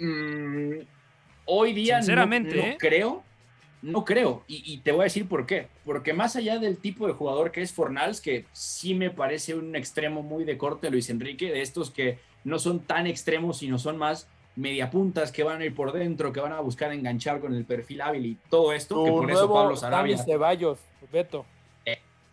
[0.00, 0.80] Mm,
[1.46, 2.76] hoy día no- Sinceramente, no, ¿eh?
[2.78, 3.22] creo,
[3.82, 4.44] no creo.
[4.48, 5.68] Y, y te voy a decir por qué.
[5.84, 9.76] Porque más allá del tipo de jugador que es Fornals, que sí me parece un
[9.76, 13.96] extremo muy de corte Luis Enrique, de estos que no son tan extremos, sino son
[13.98, 17.64] más mediapuntas que van a ir por dentro, que van a buscar enganchar con el
[17.64, 20.18] perfil hábil y todo esto, que por eso Pablo Dani Sarabia.
[20.18, 20.78] Ceballos,
[21.12, 21.46] Beto.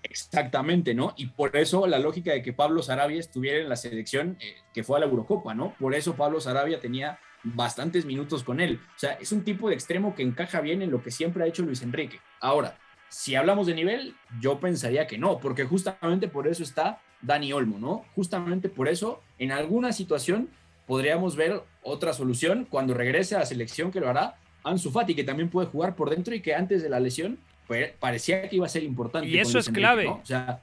[0.03, 1.13] Exactamente, ¿no?
[1.17, 4.83] Y por eso la lógica de que Pablo Sarabia estuviera en la selección eh, que
[4.83, 5.73] fue a la Eurocopa, ¿no?
[5.79, 7.19] Por eso Pablo Sarabia tenía
[7.55, 8.79] bastantes minutos con él.
[8.95, 11.47] O sea, es un tipo de extremo que encaja bien en lo que siempre ha
[11.47, 12.19] hecho Luis Enrique.
[12.39, 12.77] Ahora,
[13.09, 17.79] si hablamos de nivel, yo pensaría que no, porque justamente por eso está Dani Olmo,
[17.79, 18.05] ¿no?
[18.15, 20.49] Justamente por eso, en alguna situación
[20.85, 25.23] podríamos ver otra solución cuando regrese a la selección que lo hará Ansu Fati, que
[25.23, 28.65] también puede jugar por dentro y que antes de la lesión pues, parecía que iba
[28.65, 29.27] a ser importante.
[29.27, 30.05] Y eso es Enrique, clave.
[30.05, 30.13] ¿no?
[30.15, 30.61] O sea,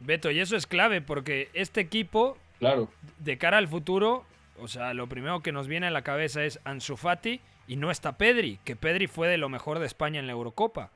[0.00, 2.88] Beto, y eso es clave porque este equipo, claro.
[3.18, 4.24] de cara al futuro,
[4.60, 7.90] o sea, lo primero que nos viene a la cabeza es Ansu Fati y no
[7.90, 10.90] está Pedri, que Pedri fue de lo mejor de España en la Eurocopa.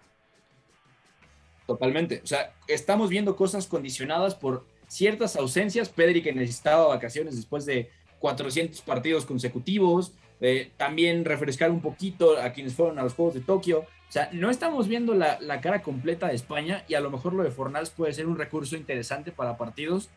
[1.66, 2.20] Totalmente.
[2.24, 5.88] O sea, estamos viendo cosas condicionadas por ciertas ausencias.
[5.88, 10.12] Pedri que necesitaba vacaciones después de 400 partidos consecutivos.
[10.76, 13.80] también refrescar un poquito a quienes fueron a los Juegos de Tokio.
[13.80, 17.32] O sea, no estamos viendo la, la cara completa de España y a lo mejor
[17.32, 20.10] lo de Fornals puede ser un recurso interesante para partidos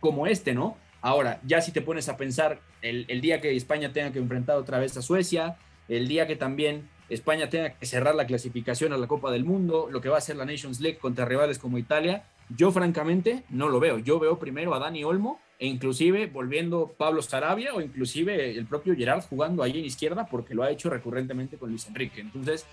[0.00, 0.76] como este, ¿no?
[1.00, 4.78] Ahora, ya si te pones a pensar el, día que España tenga que enfrentar otra
[4.78, 5.56] vez a Suecia,
[5.88, 9.88] el día que también España tenga que cerrar la clasificación a la Copa del Mundo,
[9.90, 12.24] lo que va a ser la Nations League contra rivales como Italia,
[12.56, 13.98] yo francamente no lo veo.
[13.98, 18.94] Yo veo primero a Dani Olmo e inclusive volviendo Pablo Sarabia o inclusive el propio
[18.96, 22.20] Gerard jugando ahí en izquierda porque lo ha hecho recurrentemente con Luis Enrique.
[22.20, 22.66] Entonces,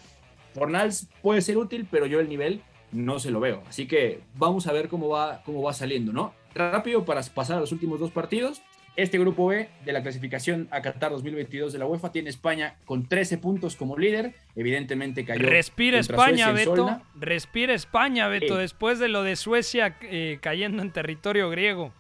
[0.54, 2.62] Fornals puede ser útil, pero yo el nivel
[2.96, 3.64] no se lo veo.
[3.68, 6.34] Así que vamos a ver cómo va, cómo va saliendo, ¿no?
[6.54, 8.62] Rápido para pasar a los últimos dos partidos.
[8.96, 13.08] Este grupo B de la clasificación a Qatar 2022 de la UEFA tiene España con
[13.08, 14.34] 13 puntos como líder.
[14.56, 15.46] Evidentemente cayó.
[15.46, 16.78] Respira España, Beto.
[16.78, 17.04] Solna.
[17.16, 21.92] Respira España, Beto, después de lo de Suecia eh, cayendo en territorio griego.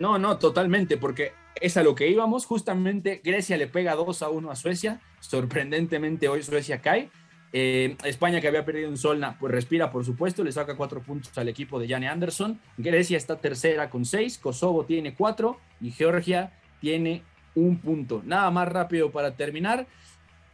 [0.00, 2.44] No, no, totalmente, porque es a lo que íbamos.
[2.44, 5.00] Justamente Grecia le pega 2 a 1 a Suecia.
[5.20, 7.08] Sorprendentemente hoy Suecia cae.
[7.52, 11.36] Eh, España, que había perdido en Solna, pues respira, por supuesto, le saca cuatro puntos
[11.38, 12.60] al equipo de Jane Anderson.
[12.76, 17.22] Grecia está tercera con seis, Kosovo tiene cuatro y Georgia tiene
[17.54, 18.22] un punto.
[18.24, 19.86] Nada más rápido para terminar.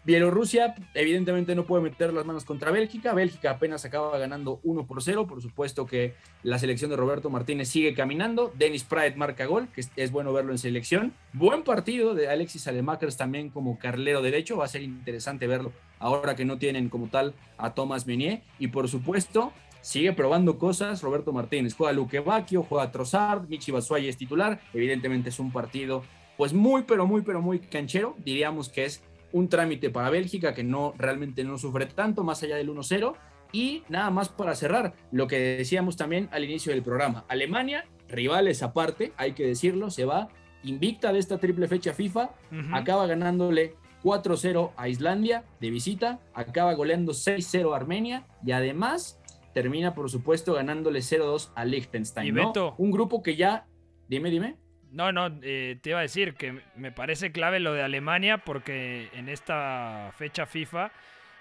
[0.05, 3.15] Bielorrusia, evidentemente, no puede meter las manos contra Bélgica.
[3.15, 5.27] Bélgica apenas acaba ganando 1 por 0.
[5.27, 8.53] Por supuesto que la selección de Roberto Martínez sigue caminando.
[8.55, 11.15] Dennis Praet marca gol, que es, bueno verlo en selección.
[11.33, 14.59] Buen partido de Alexis Alemakers también como carlero derecho.
[14.59, 18.43] Va a ser interesante verlo ahora que no tienen como tal a Thomas Meunier.
[18.59, 21.73] Y por supuesto, sigue probando cosas Roberto Martínez.
[21.73, 24.61] Juega Luque Bacchio, juega Trossard, Michi Batshuayi es titular.
[24.75, 26.05] Evidentemente es un partido
[26.37, 28.15] pues muy, pero muy, pero muy canchero.
[28.19, 29.03] Diríamos que es
[29.35, 33.15] un trámite para Bélgica que no realmente no sufre tanto, más allá del 1-0.
[33.53, 37.25] Y nada más para cerrar, lo que decíamos también al inicio del programa.
[37.29, 40.29] Alemania, rivales aparte, hay que decirlo, se va
[40.63, 42.31] invicta de esta triple fecha FIFA,
[42.73, 49.21] acaba ganándole 4-0 a Islandia de visita, acaba goleando 6-0 a Armenia y además
[49.53, 52.37] termina, por supuesto, ganándole 0-2 a Liechtenstein.
[52.79, 53.67] Un grupo que ya,
[54.09, 54.57] dime, dime.
[54.95, 59.09] No, no, eh, te iba a decir que me parece clave lo de Alemania porque
[59.13, 60.93] en esta fecha FIFA,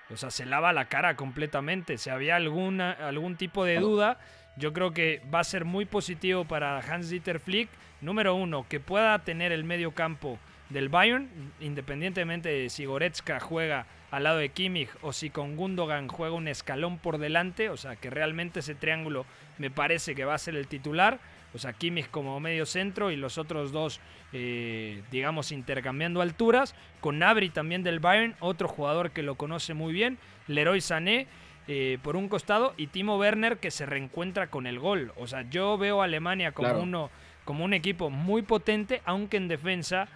[0.10, 2.00] o sea, se lava la cara completamente.
[2.00, 4.18] Si había alguna, algún tipo de duda,
[4.58, 7.70] yo creo que va a ser muy positivo para Hans-Dieter Flick.
[8.02, 10.40] Número uno, que pueda tener el medio campo
[10.70, 16.08] del Bayern, independientemente de si Goretzka juega al lado de Kimmich o si con Gundogan
[16.08, 19.28] juega un escalón por delante, o sea que realmente ese triángulo
[19.60, 21.20] me parece que va a ser el titular,
[21.54, 24.00] o sea Kimmich como medio centro y los otros dos,
[24.32, 29.94] eh, digamos, intercambiando alturas, con Nabri también del Bayern, otro jugador que lo conoce muy
[29.94, 31.28] bien, Leroy Sané,
[31.68, 35.14] eh, por un costado y Timo Werner que se reencuentra con el gol.
[35.16, 36.84] O sea, yo veo a Alemania como, Claro.
[36.84, 37.10] uno,
[37.46, 40.10] como un equipo muy potente, aunque en defensa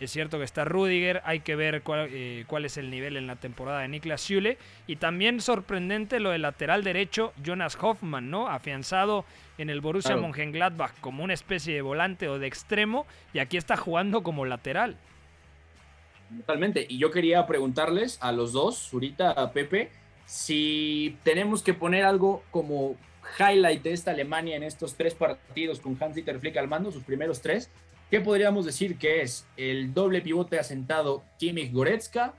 [0.00, 3.26] es cierto que está Rudiger, hay que ver cuál, eh, cuál es el nivel en
[3.26, 4.58] la temporada de Niklas Süle.
[4.86, 8.48] Y también sorprendente lo del lateral derecho, Jonas Hoffman, ¿no?
[8.48, 9.24] Afianzado
[9.58, 10.22] en el Borussia Claro.
[10.22, 14.96] Mönchengladbach como una especie de volante o de extremo, y aquí está jugando como lateral.
[16.38, 16.86] Totalmente.
[16.88, 19.90] Y yo quería preguntarles a los dos, Zurita, a Pepe,
[20.26, 22.96] si tenemos que poner algo como
[23.38, 27.40] highlight de esta Alemania en estos tres partidos con Hans-Dieter Flick al mando, sus primeros
[27.40, 27.70] tres,
[28.14, 29.44] ¿qué podríamos decir que es?
[29.56, 32.34] El doble pivote asentado Kimmich Goretzka,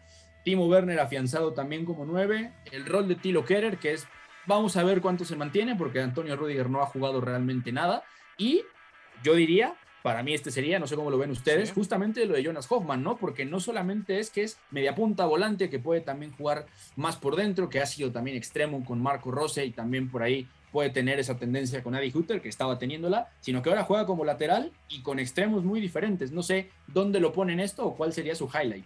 [0.45, 4.07] Timo Werner afianzado también como nueve, el rol de Tilo Kerer, que es,
[4.45, 8.05] vamos a ver cuánto se mantiene, porque Antonio Rudiger no ha jugado realmente nada,
[8.37, 8.61] y
[9.21, 11.75] yo diría, para mí este sería, no sé cómo lo ven ustedes, Sí.
[11.75, 13.17] justamente lo de Jonas Hoffman, ¿no?
[13.17, 17.35] Porque no solamente es que es media punta volante, que puede también jugar más por
[17.35, 21.19] dentro, que ha sido también extremo con Marco Rose y también por ahí puede tener
[21.19, 25.03] esa tendencia con Adi Hutter, que estaba teniéndola, sino que ahora juega como lateral y
[25.03, 26.33] con extremos muy diferentes.
[26.33, 28.83] No sé dónde lo ponen esto o cuál sería su highlight.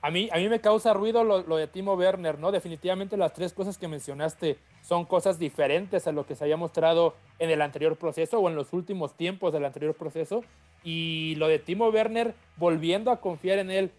[0.00, 2.52] A mí, a mí me causa ruido lo, lo de Timo Werner, ¿no?
[2.52, 7.16] Definitivamente las tres cosas que mencionaste son cosas diferentes a lo que se había mostrado
[7.40, 10.44] en el anterior proceso o en los últimos tiempos del anterior proceso.
[10.84, 13.90] Y lo de Timo Werner volviendo a confiar en él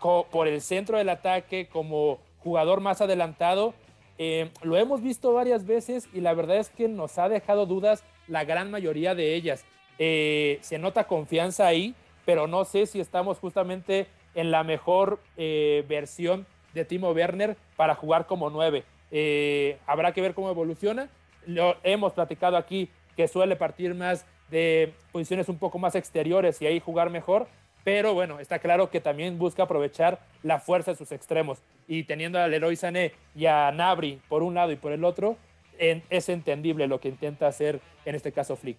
[0.00, 3.74] por el centro del ataque como jugador más adelantado.
[4.18, 8.04] Eh, lo hemos visto varias veces y la verdad es que nos ha dejado dudas
[8.26, 9.64] la gran mayoría de ellas.
[9.98, 15.84] Eh, se nota confianza ahí, pero no sé si estamos justamente en la mejor eh,
[15.88, 18.84] versión de Timo Werner para jugar como nueve.
[19.10, 21.08] Eh, habrá que ver cómo evoluciona.
[21.46, 26.66] Lo hemos platicado aquí que suele partir más de posiciones un poco más exteriores y
[26.66, 27.48] ahí jugar mejor,
[27.88, 32.38] pero bueno, está claro que también busca aprovechar la fuerza de sus extremos y teniendo
[32.38, 35.38] al Leroy Sané y a Nabri por un lado y por el otro,
[35.78, 38.76] es entendible lo que intenta hacer en este caso Flick.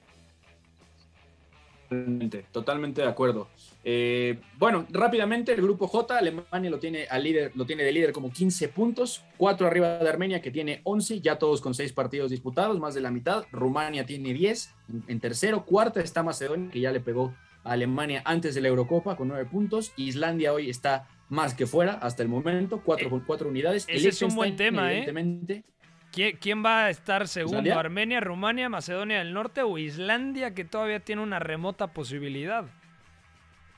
[1.90, 3.48] Totalmente, totalmente de acuerdo.
[3.84, 8.12] Eh, bueno, rápidamente el grupo J, Alemania lo tiene, al líder, lo tiene de líder
[8.12, 12.30] como 15 puntos, 4 arriba de Armenia que tiene 11, ya todos con 6 partidos
[12.30, 13.48] disputados, más de la mitad.
[13.52, 18.22] Rumania tiene 10 en, en tercero, cuarta está Macedonia que ya le pegó a Alemania
[18.26, 19.94] antes de la Eurocopa con 9 puntos.
[19.98, 23.86] Islandia hoy está más que fuera hasta el momento, 4 Eh, con 4 unidades.
[23.88, 24.98] ese es un buen tema, ¿eh?
[24.98, 25.64] evidentemente,
[26.12, 27.58] ¿Quién, quién va a estar segundo?
[27.60, 27.80] ¿Islandia?
[27.80, 32.66] ¿Armenia, Rumania, Macedonia del Norte o Islandia que todavía tiene una remota posibilidad?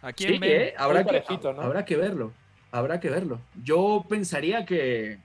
[0.02, 0.40] ¿A quién Sí?
[0.44, 0.74] ¿eh?
[0.78, 1.62] habrá, que, parejito, ¿no?
[1.62, 2.32] habrá que verlo.
[2.72, 3.42] Habrá que verlo.
[3.62, 5.20] Yo pensaría que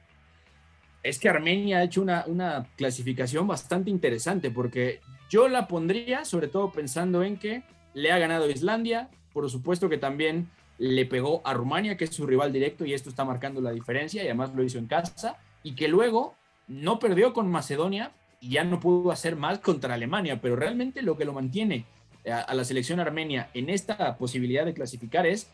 [1.05, 5.01] es que Armenia ha hecho una, una clasificación bastante interesante porque
[5.31, 7.63] yo la pondría, sobre todo pensando en que
[7.97, 12.27] le ha ganado Islandia, por supuesto que también le pegó a Rumania, que es su
[12.27, 15.75] rival directo, y esto está marcando la diferencia, y además lo hizo en casa, y
[15.75, 16.35] que luego
[16.69, 21.17] no perdió con Macedonia y ya no pudo hacer más contra Alemania, pero realmente lo
[21.17, 21.87] que lo mantiene
[22.31, 25.51] a, la selección armenia en esta posibilidad de clasificar es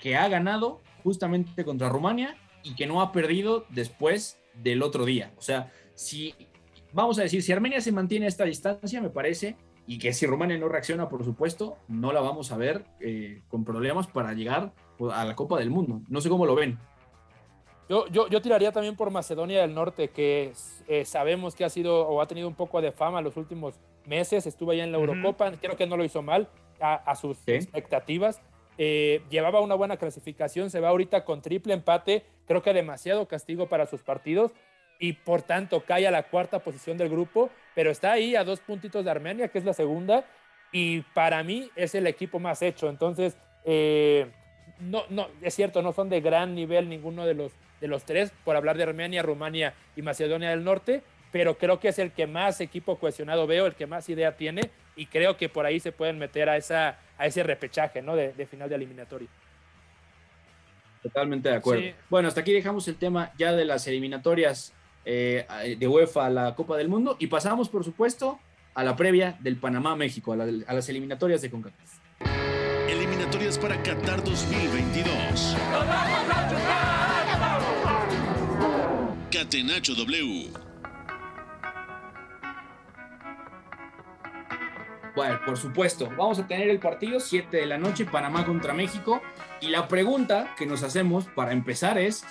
[0.00, 5.32] que ha ganado justamente contra Rumania y que no ha perdido después del otro día.
[5.36, 6.32] O sea, si
[6.92, 9.56] vamos a decir, si Armenia se mantiene a esta distancia, me parece,
[9.86, 13.64] y que si Rumania no reacciona, por supuesto, no la vamos a ver eh, con
[13.64, 14.72] problemas para llegar
[15.12, 16.00] a la Copa del Mundo.
[16.08, 16.78] No sé cómo lo ven.
[17.88, 20.52] Yo, yo, yo tiraría también por Macedonia del Norte, que
[20.88, 24.46] eh, sabemos que ha sido o ha tenido un poco de fama los últimos meses.
[24.46, 26.48] Estuvo allá en la Eurocopa, creo que no lo hizo mal
[26.80, 28.42] a, sus expectativas.
[28.78, 33.68] Eh, llevaba una buena clasificación, se va ahorita con triple empate, creo que demasiado castigo
[33.68, 34.52] para sus partidos
[34.98, 38.60] y por tanto cae a la cuarta posición del grupo, pero está ahí a dos
[38.60, 40.24] puntitos de Armenia, que es la segunda,
[40.72, 42.88] y para mí es el equipo más hecho.
[42.88, 44.26] Entonces, eh,
[44.80, 48.32] no, no, es cierto, no son de gran nivel ninguno de los, de los tres,
[48.44, 52.26] por hablar de Armenia, Rumania y Macedonia del Norte, pero creo que es el que
[52.26, 55.92] más equipo cohesionado veo, el que más idea tiene, y creo que por ahí se
[55.92, 58.16] pueden meter a, esa, a ese repechaje ¿no?
[58.16, 59.28] de, final de eliminatorio.
[61.02, 61.84] Totalmente de acuerdo.
[62.08, 64.72] Bueno, hasta aquí dejamos el tema ya de las eliminatorias
[65.06, 68.40] eh, de UEFA a la Copa del Mundo y pasamos, por supuesto,
[68.74, 71.98] a la previa del Panamá-México, a, a, las eliminatorias de CONCACAF.
[72.88, 75.56] Eliminatorias para Qatar 2022.
[79.30, 80.50] Catenacho W.
[85.14, 89.22] Bueno, por supuesto, vamos a tener el partido 7 de la noche, Panamá contra México.
[89.62, 92.24] Y la pregunta que nos hacemos para empezar es,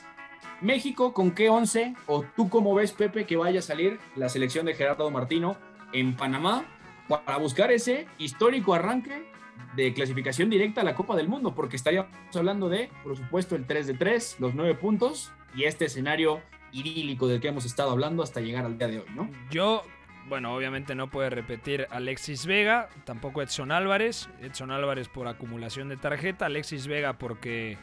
[0.62, 4.66] México, ¿con qué 11 o tú cómo ves, Pepe, que vaya a salir la selección
[4.66, 5.58] de Gerardo Martino
[5.92, 6.66] en Panamá
[7.08, 9.30] para buscar ese histórico arranque
[9.76, 11.54] de clasificación directa a la Copa del Mundo?
[11.54, 15.86] Porque estaríamos hablando de, por supuesto, el 3 de 3, los 9 puntos y este
[15.86, 16.42] escenario
[16.72, 19.30] idílico del que hemos estado hablando hasta llegar al día de hoy, ¿no?
[19.50, 19.82] Yo,
[20.28, 24.30] bueno, obviamente no puede repetir Alexis Vega, tampoco Edson Álvarez.
[24.42, 27.78] Edson Álvarez por acumulación de tarjeta, Alexis Vega porque...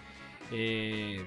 [0.50, 1.24] Eh,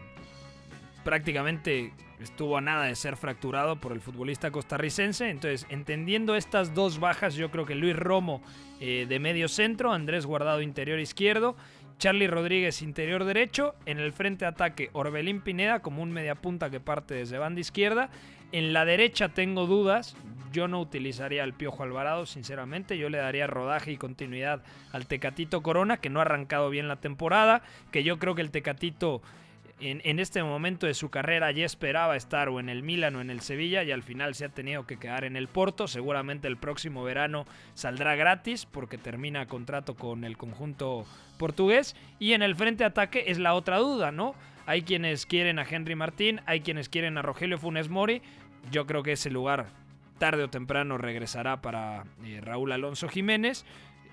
[1.06, 5.30] prácticamente estuvo a nada de ser fracturado por el futbolista costarricense.
[5.30, 8.42] Entonces, entendiendo estas dos bajas, yo creo que Luis Romo
[8.82, 11.56] eh, de medio centro, Andrés Guardado interior izquierdo,
[12.00, 17.14] Charlie Rodríguez interior derecho, en el frente ataque Orbelín Pineda como un mediapunta que parte
[17.14, 18.10] desde banda izquierda.
[18.52, 20.18] En la derecha tengo dudas,
[20.52, 25.62] yo no utilizaría al Piojo Alvarado, sinceramente, yo le daría rodaje y continuidad al Tecatito
[25.62, 29.22] Corona, que no ha arrancado bien la temporada, que yo creo que el Tecatito
[29.80, 33.30] en, este momento de su carrera ya esperaba estar o en el Milan o en
[33.30, 35.88] el Sevilla y al final se ha tenido que quedar en el Porto.
[35.88, 41.06] Seguramente el próximo verano saldrá gratis porque termina contrato con el conjunto
[41.38, 41.96] portugués.
[42.20, 44.34] Y en el frente ataque es la otra duda, ¿no?
[44.66, 48.22] Hay quienes quieren a Henry Martín, hay quienes quieren a Rogelio Funes Mori.
[48.72, 49.68] Yo creo que ese lugar
[50.18, 53.66] tarde o temprano regresará para eh, Raúl Alonso Jiménez.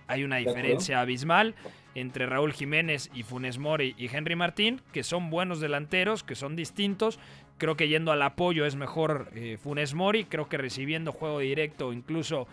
[0.09, 1.55] Hay una diferencia abismal
[1.95, 6.57] entre Raúl Jiménez y Funes Mori y Henry Martín, que son buenos delanteros, que son
[6.57, 7.18] distintos.
[7.59, 10.24] Creo que yendo al apoyo es mejor eh, Funes Mori.
[10.24, 12.47] Creo que recibiendo juego directo, incluso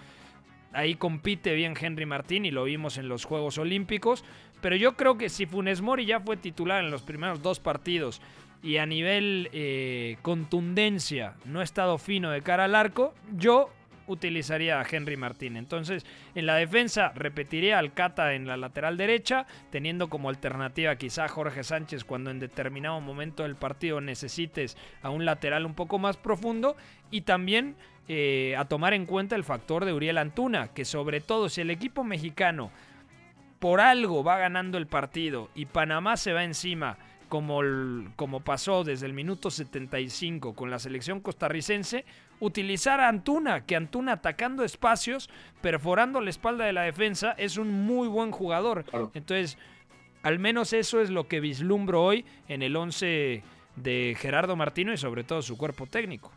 [0.73, 4.23] ahí compite bien Henry Martín y lo vimos en los Juegos Olímpicos.
[4.61, 8.21] Pero yo creo que si Funes Mori ya fue titular en los primeros dos partidos
[8.61, 13.69] y a nivel eh, contundencia no ha estado fino de cara al arco, yo
[14.10, 15.55] utilizaría a Henry Martín.
[15.55, 16.05] Entonces,
[16.36, 21.30] en la defensa repetiría al Cata en la lateral derecha, teniendo como alternativa quizá a
[21.30, 26.18] Jorge Sánchez cuando en determinado momento del partido necesites a un lateral un poco más
[26.18, 26.76] profundo
[27.12, 27.76] y también
[28.07, 31.70] eh, a tomar en cuenta el factor de Uriel Antuna, que sobre todo si el
[31.70, 32.72] equipo mexicano
[33.60, 36.97] por algo va ganando el partido y Panamá se va encima
[37.28, 37.62] como,
[38.16, 42.03] como pasó desde el minuto 75 con la selección costarricense,
[42.39, 45.29] utilizar a Antuna, que Antuna atacando espacios,
[45.61, 48.85] perforando la espalda de la defensa, es un muy buen jugador.
[49.13, 49.57] Entonces,
[50.23, 53.43] al menos eso es lo que vislumbro hoy en el 11
[53.75, 56.31] de Gerardo Martino y sobre todo su cuerpo técnico.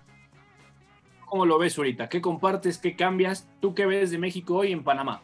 [1.26, 2.09] ¿Cómo lo ves ahorita?
[2.09, 2.78] ¿Qué compartes?
[2.78, 3.48] ¿Qué cambias?
[3.61, 5.22] ¿Tú qué ves de México hoy en Panamá?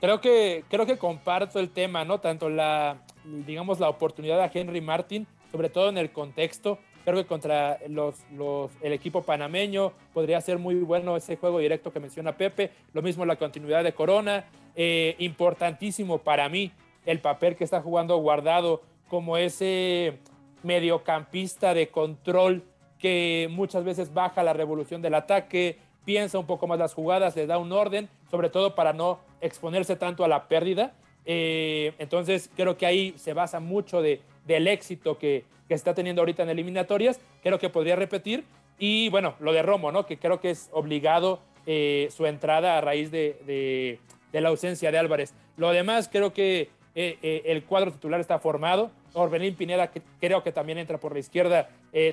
[0.00, 2.18] Creo que, creo que comparto el tema, ¿no?
[2.18, 6.78] Tanto la, digamos, la oportunidad a Henry Martin, sobre todo en el contexto.
[7.06, 12.36] Creo que contra el equipo panameño podría ser muy bueno ese juego directo que menciona
[12.36, 12.72] Pepe.
[12.92, 14.46] Lo mismo la continuidad de Corona.
[14.74, 16.72] Eh, importantísimo para mí
[17.04, 20.18] el papel que está jugando Guardado como ese
[20.64, 22.64] mediocampista de control
[22.98, 27.46] que muchas veces baja la revolución del ataque, piensa un poco más las jugadas, le
[27.46, 30.92] da un orden, sobre todo para no exponerse tanto a la pérdida.
[31.24, 36.22] Eh, entonces creo que ahí se basa mucho de, del éxito que, que está teniendo
[36.22, 37.20] ahorita en eliminatorias.
[37.42, 38.44] Creo que podría repetir.
[38.78, 40.06] Y bueno, lo de Romo, ¿no?
[40.06, 43.98] Que creo que es obligado eh, su entrada a raíz de,
[44.32, 45.34] de, la ausencia de Álvarez.
[45.56, 48.90] Lo demás, creo que eh, eh, el cuadro titular está formado.
[49.14, 51.70] Orbelín Pineda, que creo que también entra por la izquierda,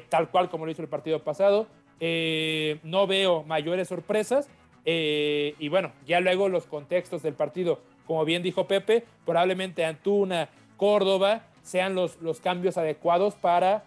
[0.07, 1.67] tal cual como lo hizo el partido pasado.
[1.99, 4.49] no veo mayores sorpresas.
[4.85, 11.43] y bueno, ya luego los contextos del partido, como bien dijo Pepe, probablemente Antuna, Córdoba
[11.63, 13.83] sean los, los cambios adecuados para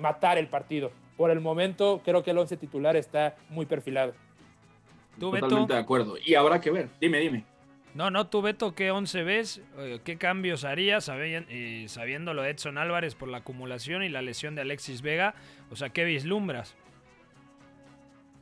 [0.00, 0.90] matar el partido.
[1.18, 4.14] Por el momento, creo que el once titular está muy perfilado.
[5.18, 6.16] ¿Tú, Totalmente de acuerdo.
[6.24, 6.88] Y habrá que ver.
[7.00, 7.44] Dime, dime.
[7.94, 9.62] No, no, tú Beto, ¿qué once ves?
[9.78, 14.20] Eh, ¿Qué cambios harías eh, sabiendo lo de Edson Álvarez por la acumulación y la
[14.20, 15.36] lesión de Alexis Vega?
[15.70, 16.74] O sea, ¿qué vislumbras?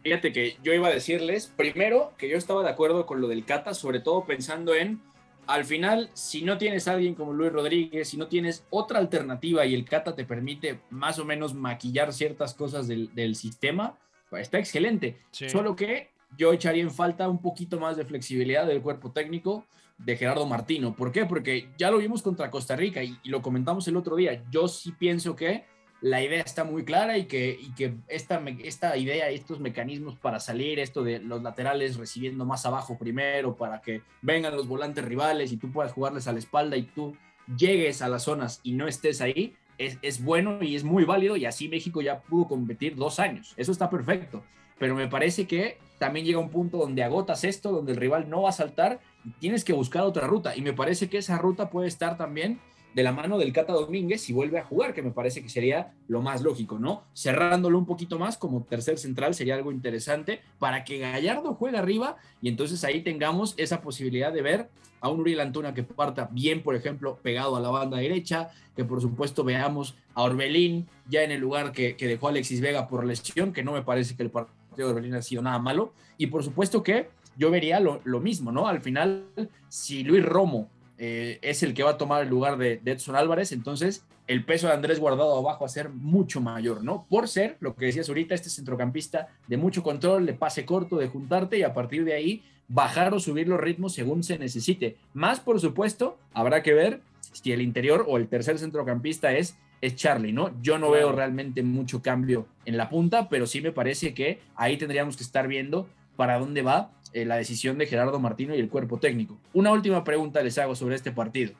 [0.02, 3.44] Fíjate que yo iba a decirles, primero, que yo estaba de acuerdo con lo del
[3.44, 5.02] Cata, sobre todo pensando en,
[5.46, 9.66] al final, si no tienes a alguien como Luis Rodríguez, si no tienes otra alternativa
[9.66, 13.98] y el Cata te permite más o menos maquillar ciertas cosas del, del sistema,
[14.30, 15.18] pues está excelente.
[15.30, 15.48] Sí.
[15.48, 19.66] Solo que yo echaría en falta un poquito más de flexibilidad del cuerpo técnico
[19.98, 20.94] de Gerardo Martino.
[20.94, 21.26] ¿Por qué?
[21.26, 24.42] Porque ya lo vimos contra Costa Rica y, y lo comentamos el otro día.
[24.50, 25.64] Yo sí pienso que
[26.02, 30.40] la idea está muy clara y que, y que esta, esta idea, estos mecanismos para
[30.40, 35.52] salir, esto de los laterales recibiendo más abajo primero, para que vengan los volantes rivales
[35.52, 37.16] y tú puedas jugarles a la espalda y tú
[37.56, 41.36] llegues a las zonas y no estés ahí, es, es bueno y es muy válido
[41.36, 43.54] y así México ya pudo competir dos años.
[43.56, 44.42] Eso está perfecto
[44.82, 48.42] pero me parece que también llega un punto donde agotas esto, donde el rival no
[48.42, 50.56] va a saltar y tienes que buscar otra ruta.
[50.56, 52.58] Y me parece que esa ruta puede estar también
[52.94, 55.94] de la mano del Cata Domínguez si vuelve a jugar, que me parece que sería
[56.08, 57.04] lo más lógico, ¿no?
[57.14, 62.16] Cerrándolo un poquito más como tercer central sería algo interesante para que Gallardo juegue arriba
[62.40, 64.70] y entonces ahí tengamos esa posibilidad de ver
[65.00, 68.84] a un Uriel Antuna que parta bien, por ejemplo, pegado a la banda derecha, que
[68.84, 73.04] por supuesto veamos a Orbelín ya en el lugar que, que dejó Alexis Vega por
[73.04, 76.28] lesión, que no me parece que el partido de Orbelín ha sido nada malo, y
[76.28, 78.68] por supuesto que yo vería lo, lo mismo, ¿no?
[78.68, 79.26] Al final,
[79.68, 80.68] si Luis Romo
[80.98, 84.44] eh, es el que va a tomar el lugar de, de, Edson Álvarez, entonces el
[84.44, 87.06] peso de Andrés Guardado abajo va a ser mucho mayor, ¿no?
[87.08, 91.08] Por ser, lo que decías ahorita, este centrocampista de mucho control, de pase corto, de
[91.08, 94.96] juntarte y a partir de ahí bajar o subir los ritmos según se necesite.
[95.12, 97.00] Más, por supuesto, habrá que ver
[97.32, 100.52] si el interior o el tercer centrocampista es, es Charlie, ¿no?
[100.62, 104.76] Yo no veo realmente mucho cambio en la punta, pero sí me parece que ahí
[104.76, 108.68] tendríamos que estar viendo para dónde va eh, la decisión de Gerardo Martino y el
[108.68, 109.38] cuerpo técnico.
[109.52, 111.52] Una última pregunta les hago sobre este partido.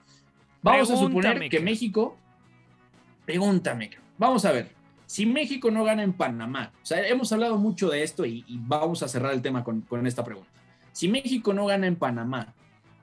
[0.62, 2.16] Vamos a suponer que México,
[3.24, 4.70] pregúntame, vamos a ver,
[5.06, 8.58] si México no gana en Panamá, o sea, hemos hablado mucho de esto y, y
[8.60, 10.48] vamos a cerrar el tema con, con esta pregunta.
[10.92, 12.54] Si México no gana en Panamá,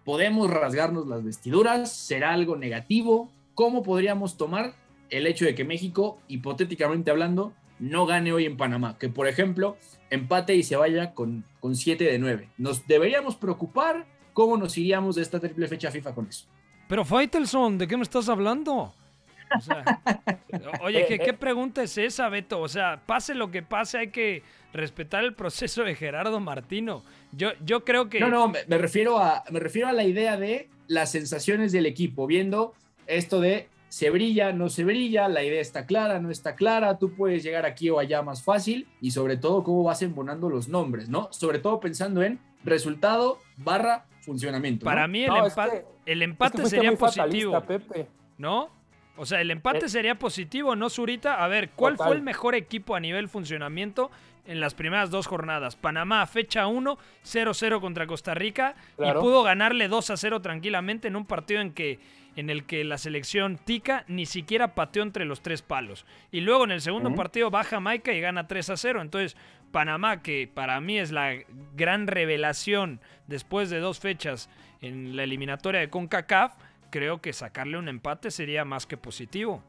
[0.06, 1.92] ¿podemos rasgarnos las vestiduras?
[1.92, 3.30] ¿Será algo negativo?
[3.56, 4.74] ¿Cómo podríamos tomar
[5.10, 8.98] el hecho de que México, hipotéticamente hablando, no gane hoy en Panamá?
[8.98, 9.78] Que, por ejemplo,
[10.10, 12.50] empate y se vaya con, con 7 de 9.
[12.58, 14.06] ¿Nos deberíamos preocupar?
[14.34, 16.46] ¿Cómo nos iríamos de esta triple fecha FIFA con eso?
[16.88, 18.94] Pero Faitelson, ¿de qué me estás hablando?
[19.56, 19.84] O sea,
[20.82, 22.62] oye, ¿qué, ¿qué, pregunta es esa, Beto?
[22.62, 27.04] O sea, pase lo que pase, hay que respetar el proceso de Gerardo Martino.
[27.32, 28.20] Yo, yo creo que...
[28.20, 31.86] No, no, me, me refiero a, me refiero a la idea de las sensaciones del
[31.86, 32.74] equipo, viendo
[33.08, 37.14] esto de se brilla, no se brilla, la idea está clara, no está clara, tú
[37.16, 41.10] puedes llegar aquí o allá más fácil y sobre todo cómo vas embonando los nombres,
[41.10, 41.28] ¿no?
[41.32, 44.86] Sobre todo pensando en resultado barra funcionamiento.
[44.86, 45.14] Para ¿no?
[45.14, 48.08] mí el, No, empa es que- el empate Es que fuiste sería positivo, Pepe.
[48.38, 48.70] ¿no?
[49.18, 49.90] O sea, el empate Eh.
[49.90, 51.44] sería positivo, ¿no, Zurita?
[51.44, 52.08] A ver, ¿cuál Total.
[52.08, 54.12] fue el mejor equipo a nivel funcionamiento
[54.46, 55.76] en las primeras dos jornadas?
[55.76, 59.20] Panamá, fecha 1, 0-0 contra Costa Rica Claro.
[59.20, 62.00] y pudo ganarle 2-0 tranquilamente en un partido en que
[62.40, 66.06] en el que la selección tica ni siquiera pateó entre los tres palos.
[66.32, 69.02] Y luego en el segundo partido va Jamaica y gana 3 a 0.
[69.02, 69.38] Entonces,
[69.72, 71.36] Panamá, que para mí es la
[71.76, 74.50] gran revelación después de dos fechas
[74.82, 76.54] en la eliminatoria de CONCACAF,
[76.90, 79.64] creo que sacarle un empate sería más que positivo.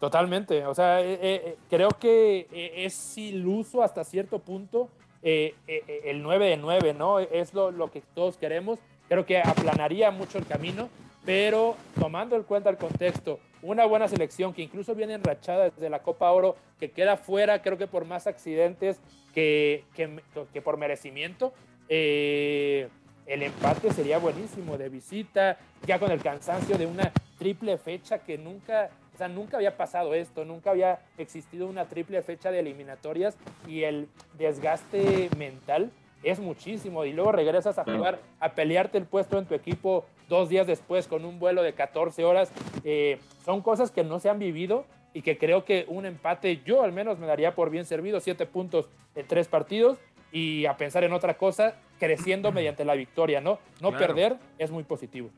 [0.00, 0.64] Totalmente.
[0.66, 4.90] O sea, eh, eh, creo que eh, es iluso hasta cierto punto
[5.22, 7.18] eh, eh, eh, el 9 de 9, ¿no?
[7.18, 8.78] Es lo, lo que todos queremos.
[9.08, 10.88] Creo que aplanaría mucho el camino,
[11.28, 15.98] pero tomando en cuenta el contexto, una buena selección que incluso viene enrachada desde la
[15.98, 18.98] Copa Oro, que queda fuera, creo que por más accidentes
[19.34, 20.22] que, que,
[20.54, 21.52] que por merecimiento.
[21.90, 22.88] eh,
[23.26, 28.38] el empate sería buenísimo de visita, ya con el cansancio de una triple fecha que
[28.38, 33.36] nunca O sea, nunca había pasado esto, nunca había existido una triple fecha de eliminatorias
[33.66, 34.08] y el
[34.38, 35.90] desgaste mental
[36.22, 37.04] es muchísimo.
[37.04, 41.08] Y luego regresas a jugar, a pelearte el puesto en tu equipo dos días después
[41.08, 42.52] con un vuelo de 14 horas.
[42.84, 46.82] Eh, son cosas que no se han vivido y que creo que un empate, yo
[46.82, 49.98] al menos me daría por bien servido, siete puntos en tres partidos
[50.30, 53.58] y a pensar en otra cosa, creciendo mediante la victoria, ¿no?
[53.80, 55.30] No perder es muy positivo.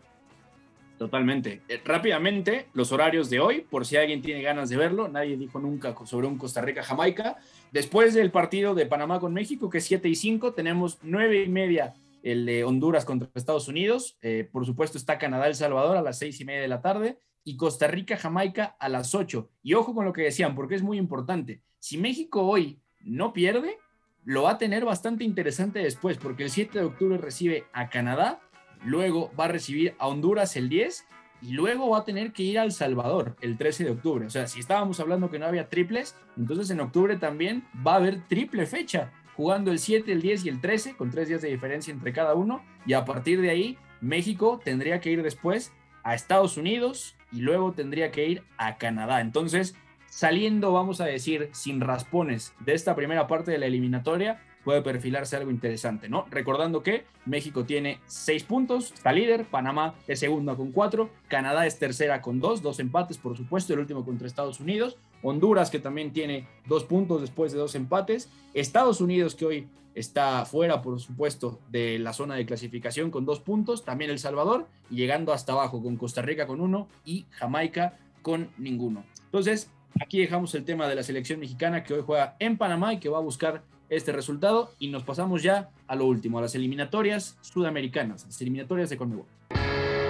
[0.99, 1.63] Totalmente.
[1.69, 5.59] Eh, rápidamente, los horarios de hoy, por si alguien tiene ganas de verlo, nadie dijo
[5.59, 7.39] nunca sobre un Costa Rica-Jamaica.
[7.73, 11.49] Después del partido de Panamá con México, que es 7 y 5, tenemos 9 y
[11.49, 14.19] media el de Honduras contra Estados Unidos.
[14.23, 17.57] Eh, por supuesto está Canadá-El Salvador a las 6 y media de la tarde y
[17.57, 19.51] Costa Rica-Jamaica a las 8.
[19.63, 21.63] Y ojo con lo que decían, porque es muy importante.
[21.79, 23.79] Si México hoy no pierde,
[24.25, 28.41] lo va a tener bastante interesante después, porque el 7 de octubre recibe a Canadá
[28.85, 31.07] luego va a recibir a Honduras el 10
[31.43, 34.27] y luego va a tener que ir a El Salvador el 13 de octubre.
[34.27, 37.97] O sea, si estábamos hablando que no había triples, entonces en octubre también va a
[37.97, 41.49] haber triple fecha, jugando el 7, el 10 y el 13, con tres días de
[41.49, 42.63] diferencia entre cada uno.
[42.85, 45.73] Y a partir de ahí, México tendría que ir después
[46.03, 49.23] a Estados Unidos y luego tendría que ir a Canadá.
[49.23, 49.75] Entonces,
[50.05, 55.37] saliendo, vamos a decir, sin raspones de esta primera parte de la eliminatoria, puede perfilarse
[55.37, 56.27] algo interesante, ¿no?
[56.31, 61.79] Recordando que México tiene seis puntos, está líder, Panamá es segunda con cuatro, Canadá es
[61.79, 66.13] tercera con dos, dos empates, por supuesto, el último contra Estados Unidos, Honduras que también
[66.13, 71.61] tiene dos puntos después de dos empates, Estados Unidos que hoy está fuera, por supuesto,
[71.69, 75.83] de la zona de clasificación con dos puntos, también El Salvador, y llegando hasta abajo
[75.83, 79.05] con Costa Rica con uno y Jamaica con ninguno.
[79.25, 83.01] Entonces, aquí dejamos el tema de la selección mexicana que hoy juega en Panamá y
[83.01, 86.55] que va a buscar este resultado y nos pasamos ya a lo último, a las
[86.55, 89.27] eliminatorias sudamericanas, las eliminatorias de Conmebol.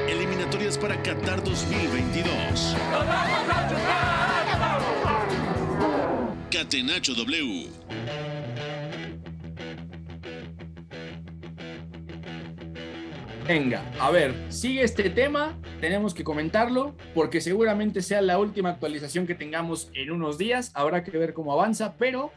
[0.06, 2.76] Eliminatorias para Qatar 2022.
[6.50, 7.68] Catenacho W.
[13.46, 19.26] Venga, a ver, sigue este tema, tenemos que comentarlo porque seguramente sea la última actualización
[19.26, 22.30] que tengamos en unos días, habrá que ver cómo avanza, pero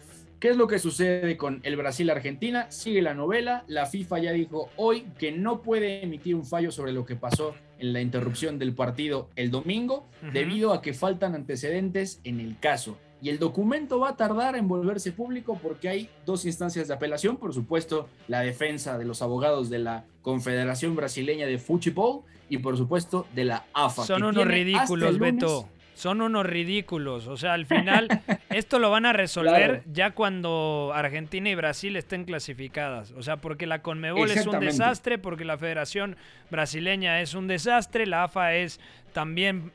[0.44, 2.70] ¿Qué es lo que sucede con el Brasil-Argentina?
[2.70, 3.64] Sigue la novela.
[3.68, 7.56] La FIFA ya dijo hoy que no puede emitir un fallo sobre lo que pasó
[7.80, 12.98] en la interrupción del partido el domingo, debido a que faltan antecedentes en el caso.
[13.22, 17.38] Y el documento va a tardar en volverse público porque hay dos instancias de apelación.
[17.38, 22.76] Por supuesto, la defensa de los abogados de la Confederación Brasileña de Fútbol y, por
[22.76, 24.04] supuesto, de la AFA.
[24.04, 27.28] Son unos ridículos, Beto son unos ridículos.
[27.28, 28.08] O sea, al final,
[28.50, 33.12] esto lo van a resolver ya cuando Argentina y Brasil estén clasificadas.
[33.12, 36.18] O sea, porque la Conmebol es un desastre, porque la Federación
[36.50, 38.80] Brasileña es un desastre, la AFA es
[39.14, 39.72] también.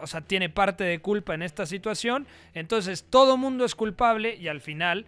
[0.00, 2.26] O sea, tiene parte de culpa en esta situación.
[2.52, 5.06] Entonces, todo mundo es culpable y al final.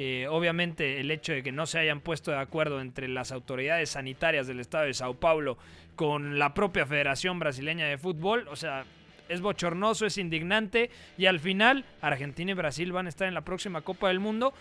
[0.00, 3.90] Eh, obviamente el hecho de que no se hayan puesto de acuerdo entre las autoridades
[3.90, 5.58] sanitarias del estado de Sao Paulo
[5.96, 8.84] con la propia Federación Brasileña de Fútbol, o sea,
[9.28, 13.44] es bochornoso, es indignante y al final Argentina y Brasil van a estar en la
[13.44, 14.52] próxima Copa del Mundo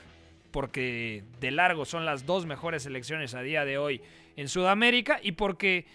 [0.51, 4.01] porque de largo son las dos mejores selecciones a día de hoy
[4.36, 5.86] en Sudamérica y porque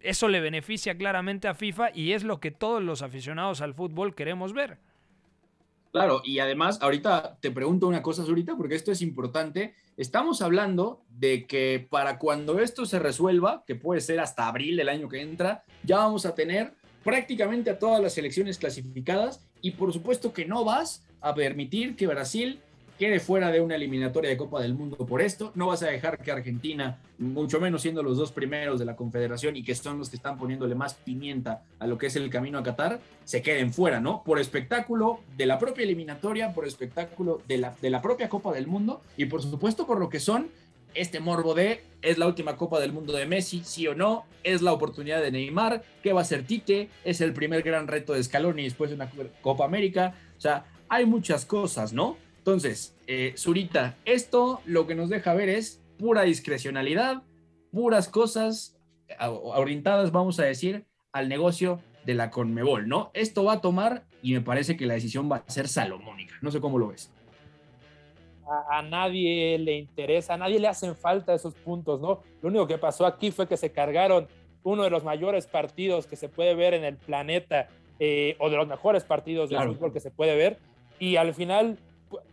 [0.00, 4.14] eso le beneficia claramente a FIFA y es lo que todos los aficionados al fútbol
[4.14, 4.78] queremos ver.
[5.92, 9.74] Claro, y además, ahorita te pregunto una cosa, ahorita porque esto es importante.
[9.98, 14.88] Estamos hablando de que para cuando esto se resuelva, que puede ser hasta abril del
[14.88, 16.72] año que entra, ya vamos a tener
[17.04, 22.06] prácticamente a todas las selecciones clasificadas y por supuesto que no vas a permitir que
[22.06, 22.60] Brasil
[22.98, 25.50] quede fuera de una eliminatoria de Copa del Mundo por esto.
[25.56, 29.56] No vas a dejar que Argentina, mucho menos siendo los dos primeros de la Confederación
[29.56, 32.58] y que son los que están poniéndole más pimienta a lo que es el camino
[32.58, 34.22] a Qatar, se queden fuera, ¿no?
[34.22, 38.68] Por espectáculo de la propia eliminatoria, por espectáculo de la, de la propia Copa del
[38.68, 40.48] Mundo y por supuesto por lo que son
[40.94, 44.60] este morbo de es la última Copa del Mundo de Messi, sí o no, es
[44.60, 46.88] la oportunidad de Neymar, ¿qué va a ser Tite?
[47.04, 51.06] Es el primer gran reto de Scaloni después de una Copa América, o sea, hay
[51.06, 52.16] muchas cosas, ¿no?
[52.38, 57.22] Entonces, eh, Zurita, esto lo que nos deja ver es pura discrecionalidad,
[57.70, 58.76] puras cosas
[59.20, 63.10] orientadas, vamos a decir, al negocio de la Conmebol, ¿no?
[63.14, 66.50] Esto va a tomar y me parece que la decisión va a ser salomónica, no
[66.50, 67.10] sé cómo lo ves
[68.46, 72.22] a, nadie le interesa, a nadie le hacen falta esos puntos, ¿no?
[72.40, 74.28] Lo único que pasó aquí fue que se cargaron
[74.64, 77.68] uno de los mayores partidos que se puede ver en el planeta,
[77.98, 80.58] eh, o de los mejores partidos de fútbol que se puede ver,
[80.98, 81.78] y al final,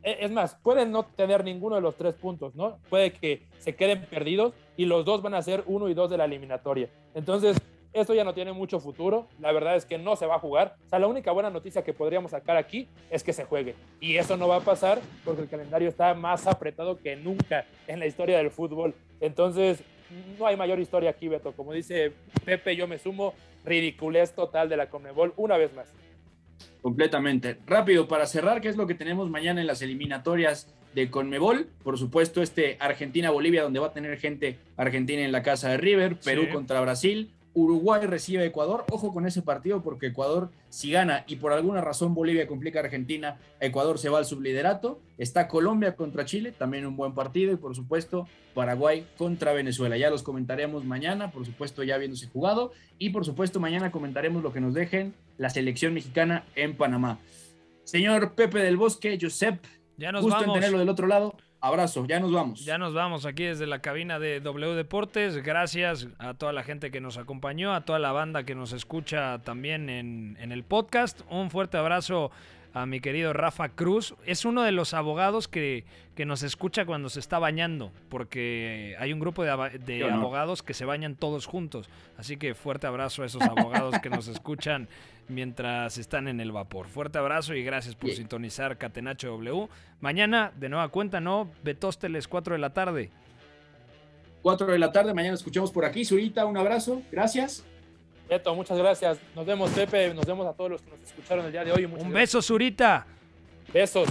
[0.03, 2.77] e, es más, pueden no tener ninguno de los tres puntos, ¿no?
[2.89, 6.17] Puede que se queden perdidos y los dos van a ser uno y dos de
[6.17, 6.89] la eliminatoria.
[7.13, 7.57] Entonces,
[7.93, 9.27] esto ya no tiene mucho futuro.
[9.39, 10.75] La verdad es que no se va a jugar.
[10.85, 13.75] O sea, la única buena noticia que podríamos sacar aquí es que se juegue.
[13.99, 17.99] Y eso no va a pasar porque el calendario está más apretado que nunca en
[17.99, 18.93] la historia del fútbol.
[19.21, 19.81] Entonces,
[20.39, 21.51] no hay mayor historia aquí, Beto.
[21.53, 22.11] Como dice
[22.45, 23.33] Pepe, yo me sumo.
[23.65, 25.91] Ridiculez total de la Conmebol una vez más.
[26.81, 27.57] Completamente.
[27.65, 31.67] Rápido, para cerrar, ¿qué es lo que tenemos mañana en las eliminatorias de Conmebol?
[31.83, 36.15] Por supuesto, este Argentina-Bolivia, donde va a tener gente argentina en la casa de River,
[36.23, 36.53] Perú Sí.
[36.53, 38.85] contra Brasil, Uruguay recibe a Ecuador.
[38.91, 42.83] Ojo con ese partido porque Ecuador, si gana y por alguna razón Bolivia complica a
[42.83, 44.99] Argentina, Ecuador se va al subliderato.
[45.17, 47.51] Está Colombia contra Chile, también un buen partido.
[47.51, 49.97] Y por supuesto, Paraguay contra Venezuela.
[49.97, 52.71] Ya los comentaremos mañana, por supuesto, ya habiéndose jugado.
[52.97, 57.19] Y por supuesto, mañana comentaremos lo que nos dejen la selección mexicana en Panamá.
[57.83, 59.65] Señor Pepe del Bosque, Josep,
[59.97, 61.35] Ya nos gusto en tenerlo del otro lado.
[61.61, 62.63] Abrazo, ya nos vamos.
[62.63, 65.43] Ya nos vamos aquí desde la cabina de W Deportes.
[65.43, 69.39] Gracias a toda la gente que nos acompañó, a toda la banda que nos escucha
[69.39, 71.21] también en, en el podcast.
[71.29, 72.31] Un fuerte abrazo
[72.73, 74.15] a mi querido Rafa Cruz.
[74.25, 79.13] Es uno de los abogados que, que nos escucha cuando se está bañando, porque hay
[79.13, 79.49] un grupo de,
[80.11, 81.89] abogados que se bañan todos juntos.
[82.17, 84.87] Así que fuerte abrazo a esos abogados que nos escuchan
[85.27, 86.87] mientras están en el vapor.
[86.87, 89.67] Fuerte abrazo y gracias por sintonizar Catenacho W.
[90.01, 91.49] Mañana, de nueva cuenta, ¿no?
[91.63, 93.09] Betósteles, 4 de la tarde.
[94.41, 96.05] 4 de la tarde, mañana escuchamos por aquí.
[96.05, 97.65] Zurita, un abrazo, gracias.
[98.29, 99.17] Beto, muchas gracias.
[99.35, 100.13] Nos vemos, Pepe.
[100.13, 101.87] Nos vemos a todos los que nos escucharon el día de hoy.
[101.87, 102.29] Muchas Un gracias.
[102.35, 103.07] beso, Zurita.
[103.73, 104.07] Besos.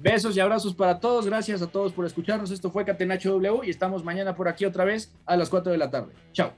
[0.00, 1.26] Besos y abrazos para todos.
[1.26, 2.50] Gracias a todos por escucharnos.
[2.50, 5.78] Esto fue Catenacho W y estamos mañana por aquí otra vez a las 4 de
[5.78, 6.12] la tarde.
[6.32, 6.52] Chao.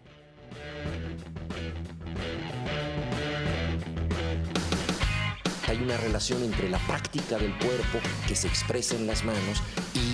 [5.68, 7.98] Hay una relación entre la práctica del cuerpo
[8.28, 9.62] que se expresa en las manos
[9.94, 10.13] y